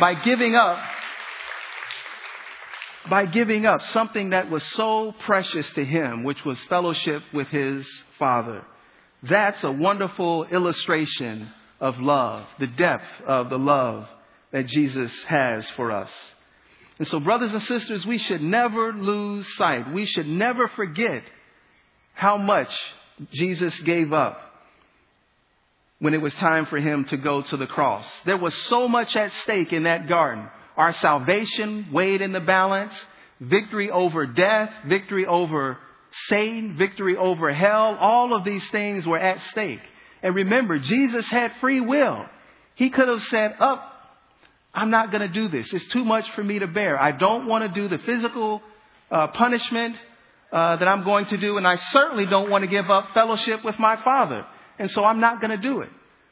by 0.00 0.14
giving 0.14 0.56
up 0.56 0.78
by 3.10 3.26
giving 3.26 3.66
up 3.66 3.82
something 3.82 4.30
that 4.30 4.50
was 4.50 4.62
so 4.62 5.14
precious 5.20 5.68
to 5.70 5.84
him, 5.84 6.24
which 6.24 6.44
was 6.44 6.58
fellowship 6.68 7.22
with 7.32 7.48
his 7.48 7.86
Father. 8.18 8.64
That's 9.22 9.62
a 9.64 9.72
wonderful 9.72 10.44
illustration 10.44 11.50
of 11.80 11.98
love, 11.98 12.46
the 12.58 12.66
depth 12.66 13.06
of 13.26 13.50
the 13.50 13.58
love 13.58 14.06
that 14.52 14.66
Jesus 14.66 15.12
has 15.24 15.68
for 15.70 15.92
us. 15.92 16.10
And 16.98 17.06
so, 17.06 17.20
brothers 17.20 17.52
and 17.52 17.62
sisters, 17.62 18.04
we 18.06 18.18
should 18.18 18.42
never 18.42 18.92
lose 18.92 19.46
sight. 19.56 19.92
We 19.92 20.06
should 20.06 20.26
never 20.26 20.68
forget 20.68 21.22
how 22.14 22.36
much 22.36 22.70
Jesus 23.32 23.78
gave 23.80 24.12
up 24.12 24.40
when 26.00 26.14
it 26.14 26.20
was 26.20 26.34
time 26.34 26.66
for 26.66 26.78
him 26.78 27.04
to 27.06 27.16
go 27.16 27.42
to 27.42 27.56
the 27.56 27.66
cross. 27.66 28.06
There 28.24 28.36
was 28.36 28.54
so 28.66 28.88
much 28.88 29.14
at 29.16 29.32
stake 29.42 29.72
in 29.72 29.84
that 29.84 30.08
garden. 30.08 30.48
Our 30.78 30.92
salvation 30.94 31.88
weighed 31.92 32.22
in 32.22 32.32
the 32.32 32.40
balance, 32.40 32.94
victory 33.40 33.90
over 33.90 34.26
death, 34.26 34.72
victory 34.86 35.26
over 35.26 35.76
Satan, 36.28 36.76
victory 36.76 37.16
over 37.16 37.52
hell. 37.52 37.96
All 38.00 38.32
of 38.32 38.44
these 38.44 38.66
things 38.70 39.04
were 39.04 39.18
at 39.18 39.42
stake. 39.50 39.80
And 40.22 40.36
remember, 40.36 40.78
Jesus 40.78 41.26
had 41.26 41.52
free 41.60 41.80
will. 41.80 42.26
He 42.76 42.90
could 42.90 43.08
have 43.08 43.24
said, 43.24 43.56
up, 43.58 43.60
oh, 43.60 43.94
I'm 44.72 44.90
not 44.90 45.10
going 45.10 45.26
to 45.26 45.34
do 45.34 45.48
this. 45.48 45.72
It's 45.74 45.88
too 45.88 46.04
much 46.04 46.30
for 46.36 46.44
me 46.44 46.60
to 46.60 46.68
bear. 46.68 47.00
I 47.00 47.10
don't 47.10 47.46
want 47.46 47.64
to 47.64 47.80
do 47.80 47.88
the 47.88 48.02
physical 48.04 48.62
uh, 49.10 49.26
punishment 49.28 49.96
uh, 50.52 50.76
that 50.76 50.86
I'm 50.86 51.02
going 51.02 51.26
to 51.26 51.36
do, 51.38 51.56
and 51.56 51.66
I 51.66 51.74
certainly 51.74 52.26
don't 52.26 52.50
want 52.50 52.62
to 52.62 52.68
give 52.68 52.88
up 52.88 53.14
fellowship 53.14 53.64
with 53.64 53.78
my 53.80 53.96
Father. 54.02 54.46
And 54.78 54.90
so 54.92 55.04
I'm 55.04 55.18
not 55.18 55.40
going 55.40 55.50
to 55.50 55.56
do 55.56 55.80
it. 55.80 55.90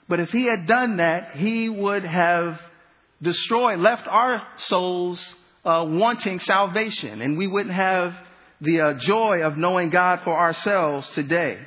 But 0.08 0.20
if 0.20 0.30
he 0.30 0.44
had 0.44 0.68
done 0.68 0.98
that, 0.98 1.36
he 1.36 1.68
would 1.68 2.04
have 2.04 2.60
destroyed, 3.22 3.80
left 3.80 4.06
our 4.06 4.42
souls 4.56 5.20
uh, 5.64 5.84
wanting 5.86 6.38
salvation, 6.40 7.22
and 7.22 7.36
we 7.36 7.46
wouldn't 7.46 7.74
have 7.74 8.14
the 8.60 8.80
uh, 8.80 8.92
joy 8.94 9.40
of 9.42 9.56
knowing 9.56 9.90
God 9.90 10.20
for 10.24 10.36
ourselves 10.36 11.08
today. 11.10 11.58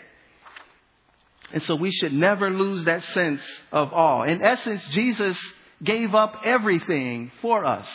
And 1.51 1.63
so 1.63 1.75
we 1.75 1.91
should 1.91 2.13
never 2.13 2.49
lose 2.49 2.85
that 2.85 3.03
sense 3.03 3.41
of 3.71 3.91
awe. 3.91 4.23
In 4.23 4.41
essence, 4.43 4.81
Jesus 4.91 5.37
gave 5.83 6.13
up 6.13 6.41
everything 6.45 7.31
for 7.41 7.65
us. 7.65 7.87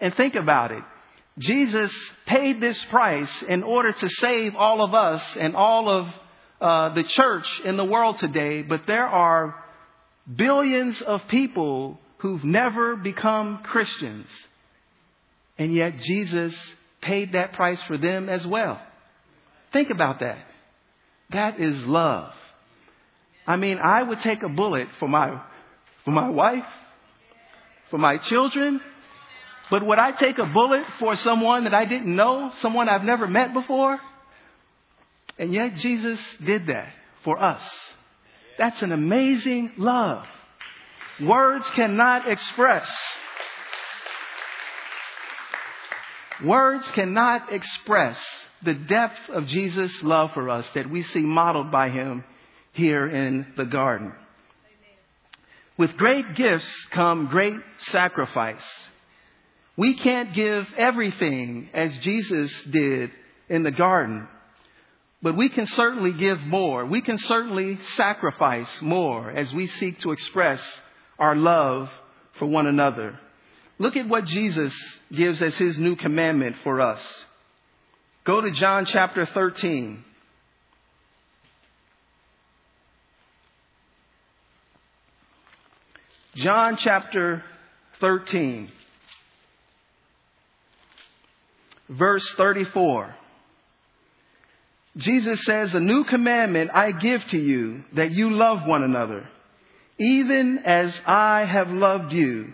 And 0.00 0.14
think 0.14 0.34
about 0.34 0.72
it. 0.72 0.82
Jesus 1.38 1.92
paid 2.26 2.60
this 2.60 2.82
price 2.86 3.30
in 3.48 3.62
order 3.62 3.92
to 3.92 4.08
save 4.08 4.54
all 4.56 4.82
of 4.82 4.94
us 4.94 5.22
and 5.38 5.54
all 5.54 5.90
of 5.90 6.08
uh, 6.60 6.94
the 6.94 7.02
church 7.02 7.46
in 7.64 7.76
the 7.76 7.84
world 7.84 8.18
today, 8.18 8.62
but 8.62 8.86
there 8.86 9.06
are 9.06 9.54
billions 10.34 11.00
of 11.02 11.26
people 11.28 12.00
who've 12.18 12.44
never 12.44 12.96
become 12.96 13.58
Christians. 13.62 14.26
And 15.58 15.74
yet 15.74 15.98
Jesus 15.98 16.54
paid 17.02 17.32
that 17.32 17.52
price 17.52 17.82
for 17.84 17.96
them 17.98 18.28
as 18.28 18.46
well. 18.46 18.80
Think 19.72 19.90
about 19.90 20.20
that. 20.20 20.38
That 21.30 21.60
is 21.60 21.76
love. 21.84 22.32
I 23.46 23.56
mean, 23.56 23.78
I 23.78 24.02
would 24.02 24.20
take 24.20 24.42
a 24.42 24.48
bullet 24.48 24.88
for 24.98 25.08
my, 25.08 25.40
for 26.04 26.10
my 26.10 26.28
wife, 26.30 26.64
for 27.90 27.98
my 27.98 28.18
children, 28.18 28.80
but 29.70 29.84
would 29.84 29.98
I 29.98 30.12
take 30.12 30.38
a 30.38 30.46
bullet 30.46 30.84
for 30.98 31.16
someone 31.16 31.64
that 31.64 31.74
I 31.74 31.84
didn't 31.84 32.14
know, 32.14 32.52
someone 32.60 32.88
I've 32.88 33.04
never 33.04 33.26
met 33.26 33.52
before? 33.52 33.98
And 35.38 35.52
yet 35.52 35.74
Jesus 35.76 36.18
did 36.44 36.66
that 36.68 36.88
for 37.24 37.42
us. 37.42 37.62
That's 38.58 38.80
an 38.82 38.92
amazing 38.92 39.72
love. 39.76 40.24
Words 41.20 41.68
cannot 41.70 42.30
express. 42.30 42.86
Words 46.44 46.90
cannot 46.92 47.50
express 47.52 48.18
the 48.62 48.74
depth 48.74 49.30
of 49.32 49.46
Jesus' 49.46 50.02
love 50.02 50.32
for 50.34 50.50
us 50.50 50.66
that 50.74 50.90
we 50.90 51.02
see 51.02 51.20
modeled 51.20 51.72
by 51.72 51.88
him 51.88 52.24
here 52.72 53.08
in 53.08 53.46
the 53.56 53.64
garden. 53.64 54.12
With 55.78 55.96
great 55.96 56.34
gifts 56.34 56.68
come 56.90 57.28
great 57.28 57.60
sacrifice. 57.88 58.64
We 59.76 59.94
can't 59.94 60.34
give 60.34 60.66
everything 60.76 61.70
as 61.72 61.96
Jesus 61.98 62.50
did 62.70 63.10
in 63.48 63.62
the 63.62 63.70
garden, 63.70 64.26
but 65.22 65.36
we 65.36 65.48
can 65.48 65.66
certainly 65.66 66.12
give 66.12 66.40
more. 66.40 66.84
We 66.84 67.00
can 67.00 67.18
certainly 67.18 67.78
sacrifice 67.96 68.70
more 68.82 69.30
as 69.30 69.52
we 69.52 69.66
seek 69.66 70.00
to 70.00 70.12
express 70.12 70.60
our 71.18 71.36
love 71.36 71.88
for 72.38 72.46
one 72.46 72.66
another. 72.66 73.18
Look 73.78 73.96
at 73.96 74.08
what 74.08 74.24
Jesus 74.24 74.72
gives 75.14 75.42
as 75.42 75.56
his 75.56 75.78
new 75.78 75.96
commandment 75.96 76.56
for 76.64 76.80
us. 76.80 77.00
Go 78.24 78.40
to 78.40 78.50
John 78.50 78.86
chapter 78.86 79.26
13. 79.26 80.04
John 86.36 86.76
chapter 86.76 87.42
13, 87.98 88.70
verse 91.88 92.28
34. 92.36 93.14
Jesus 94.98 95.42
says, 95.44 95.72
A 95.72 95.80
new 95.80 96.04
commandment 96.04 96.70
I 96.74 96.92
give 96.92 97.22
to 97.28 97.38
you, 97.38 97.84
that 97.94 98.10
you 98.10 98.32
love 98.32 98.66
one 98.66 98.82
another, 98.82 99.26
even 99.98 100.58
as 100.64 100.98
I 101.06 101.44
have 101.44 101.70
loved 101.70 102.12
you, 102.12 102.52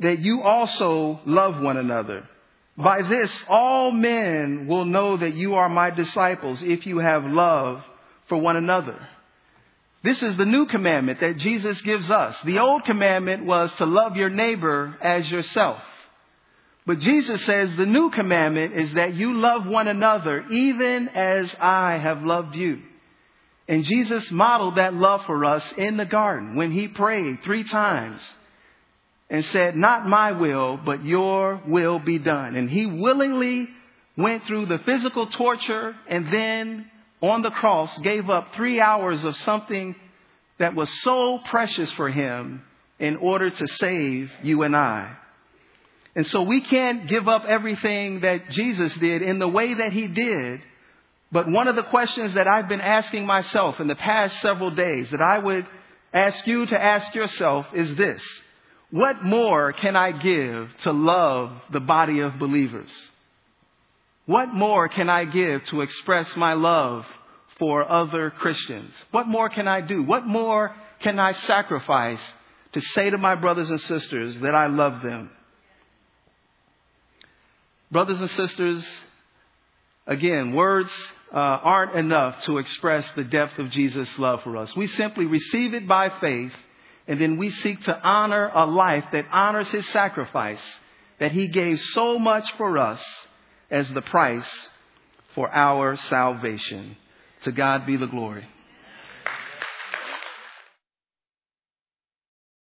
that 0.00 0.18
you 0.18 0.42
also 0.42 1.20
love 1.26 1.60
one 1.60 1.76
another. 1.76 2.28
By 2.76 3.02
this, 3.02 3.30
all 3.48 3.90
men 3.92 4.66
will 4.66 4.84
know 4.86 5.16
that 5.16 5.34
you 5.34 5.54
are 5.54 5.68
my 5.68 5.90
disciples 5.90 6.62
if 6.62 6.86
you 6.86 6.98
have 6.98 7.24
love 7.24 7.82
for 8.28 8.38
one 8.38 8.56
another. 8.56 8.96
This 10.02 10.22
is 10.22 10.36
the 10.36 10.46
new 10.46 10.66
commandment 10.66 11.20
that 11.20 11.36
Jesus 11.36 11.80
gives 11.82 12.10
us. 12.10 12.34
The 12.44 12.58
old 12.58 12.84
commandment 12.84 13.44
was 13.44 13.70
to 13.74 13.84
love 13.84 14.16
your 14.16 14.30
neighbor 14.30 14.96
as 15.02 15.30
yourself. 15.30 15.82
But 16.86 17.00
Jesus 17.00 17.44
says 17.44 17.76
the 17.76 17.84
new 17.84 18.10
commandment 18.10 18.74
is 18.74 18.94
that 18.94 19.14
you 19.14 19.34
love 19.34 19.66
one 19.66 19.88
another 19.88 20.46
even 20.50 21.08
as 21.08 21.54
I 21.60 21.98
have 21.98 22.22
loved 22.22 22.56
you. 22.56 22.80
And 23.70 23.84
Jesus 23.84 24.28
modeled 24.32 24.78
that 24.78 24.94
love 24.94 25.24
for 25.26 25.44
us 25.44 25.64
in 25.78 25.96
the 25.96 26.04
garden 26.04 26.56
when 26.56 26.72
he 26.72 26.88
prayed 26.88 27.44
three 27.44 27.62
times 27.62 28.20
and 29.30 29.44
said, 29.44 29.76
Not 29.76 30.08
my 30.08 30.32
will, 30.32 30.76
but 30.76 31.04
your 31.04 31.62
will 31.68 32.00
be 32.00 32.18
done. 32.18 32.56
And 32.56 32.68
he 32.68 32.86
willingly 32.86 33.68
went 34.16 34.44
through 34.44 34.66
the 34.66 34.80
physical 34.80 35.28
torture 35.28 35.94
and 36.08 36.32
then 36.32 36.90
on 37.22 37.42
the 37.42 37.52
cross 37.52 37.96
gave 37.98 38.28
up 38.28 38.56
three 38.56 38.80
hours 38.80 39.22
of 39.22 39.36
something 39.36 39.94
that 40.58 40.74
was 40.74 40.90
so 41.02 41.38
precious 41.38 41.92
for 41.92 42.10
him 42.10 42.64
in 42.98 43.18
order 43.18 43.50
to 43.50 43.68
save 43.68 44.32
you 44.42 44.64
and 44.64 44.74
I. 44.74 45.16
And 46.16 46.26
so 46.26 46.42
we 46.42 46.60
can't 46.60 47.06
give 47.06 47.28
up 47.28 47.44
everything 47.44 48.22
that 48.22 48.50
Jesus 48.50 48.92
did 48.96 49.22
in 49.22 49.38
the 49.38 49.46
way 49.46 49.74
that 49.74 49.92
he 49.92 50.08
did. 50.08 50.60
But 51.32 51.48
one 51.48 51.68
of 51.68 51.76
the 51.76 51.84
questions 51.84 52.34
that 52.34 52.48
I've 52.48 52.68
been 52.68 52.80
asking 52.80 53.24
myself 53.24 53.78
in 53.78 53.86
the 53.86 53.94
past 53.94 54.40
several 54.40 54.70
days 54.70 55.10
that 55.10 55.22
I 55.22 55.38
would 55.38 55.66
ask 56.12 56.46
you 56.46 56.66
to 56.66 56.82
ask 56.82 57.14
yourself 57.14 57.66
is 57.72 57.94
this. 57.94 58.22
What 58.90 59.22
more 59.22 59.72
can 59.72 59.94
I 59.94 60.10
give 60.10 60.76
to 60.82 60.92
love 60.92 61.52
the 61.70 61.78
body 61.78 62.20
of 62.20 62.40
believers? 62.40 62.90
What 64.26 64.52
more 64.52 64.88
can 64.88 65.08
I 65.08 65.24
give 65.24 65.64
to 65.66 65.82
express 65.82 66.36
my 66.36 66.54
love 66.54 67.06
for 67.58 67.88
other 67.88 68.30
Christians? 68.30 68.92
What 69.12 69.28
more 69.28 69.48
can 69.48 69.68
I 69.68 69.80
do? 69.80 70.02
What 70.02 70.26
more 70.26 70.74
can 71.00 71.20
I 71.20 71.32
sacrifice 71.32 72.20
to 72.72 72.80
say 72.80 73.10
to 73.10 73.18
my 73.18 73.36
brothers 73.36 73.70
and 73.70 73.80
sisters 73.80 74.36
that 74.40 74.54
I 74.54 74.66
love 74.66 75.02
them? 75.02 75.30
Brothers 77.92 78.20
and 78.20 78.30
sisters, 78.30 78.84
again, 80.06 80.52
words 80.54 80.92
uh, 81.32 81.38
aren't 81.38 81.94
enough 81.94 82.42
to 82.44 82.58
express 82.58 83.08
the 83.14 83.24
depth 83.24 83.58
of 83.58 83.70
Jesus' 83.70 84.18
love 84.18 84.42
for 84.42 84.56
us. 84.56 84.74
We 84.74 84.86
simply 84.88 85.26
receive 85.26 85.74
it 85.74 85.86
by 85.86 86.10
faith, 86.20 86.52
and 87.06 87.20
then 87.20 87.36
we 87.36 87.50
seek 87.50 87.82
to 87.84 87.96
honor 87.96 88.50
a 88.54 88.66
life 88.66 89.04
that 89.12 89.26
honors 89.32 89.70
his 89.70 89.86
sacrifice, 89.88 90.62
that 91.18 91.32
he 91.32 91.48
gave 91.48 91.80
so 91.94 92.18
much 92.18 92.50
for 92.56 92.78
us 92.78 93.00
as 93.70 93.88
the 93.90 94.02
price 94.02 94.68
for 95.34 95.52
our 95.54 95.96
salvation. 95.96 96.96
To 97.42 97.52
God 97.52 97.86
be 97.86 97.96
the 97.96 98.06
glory. 98.06 98.46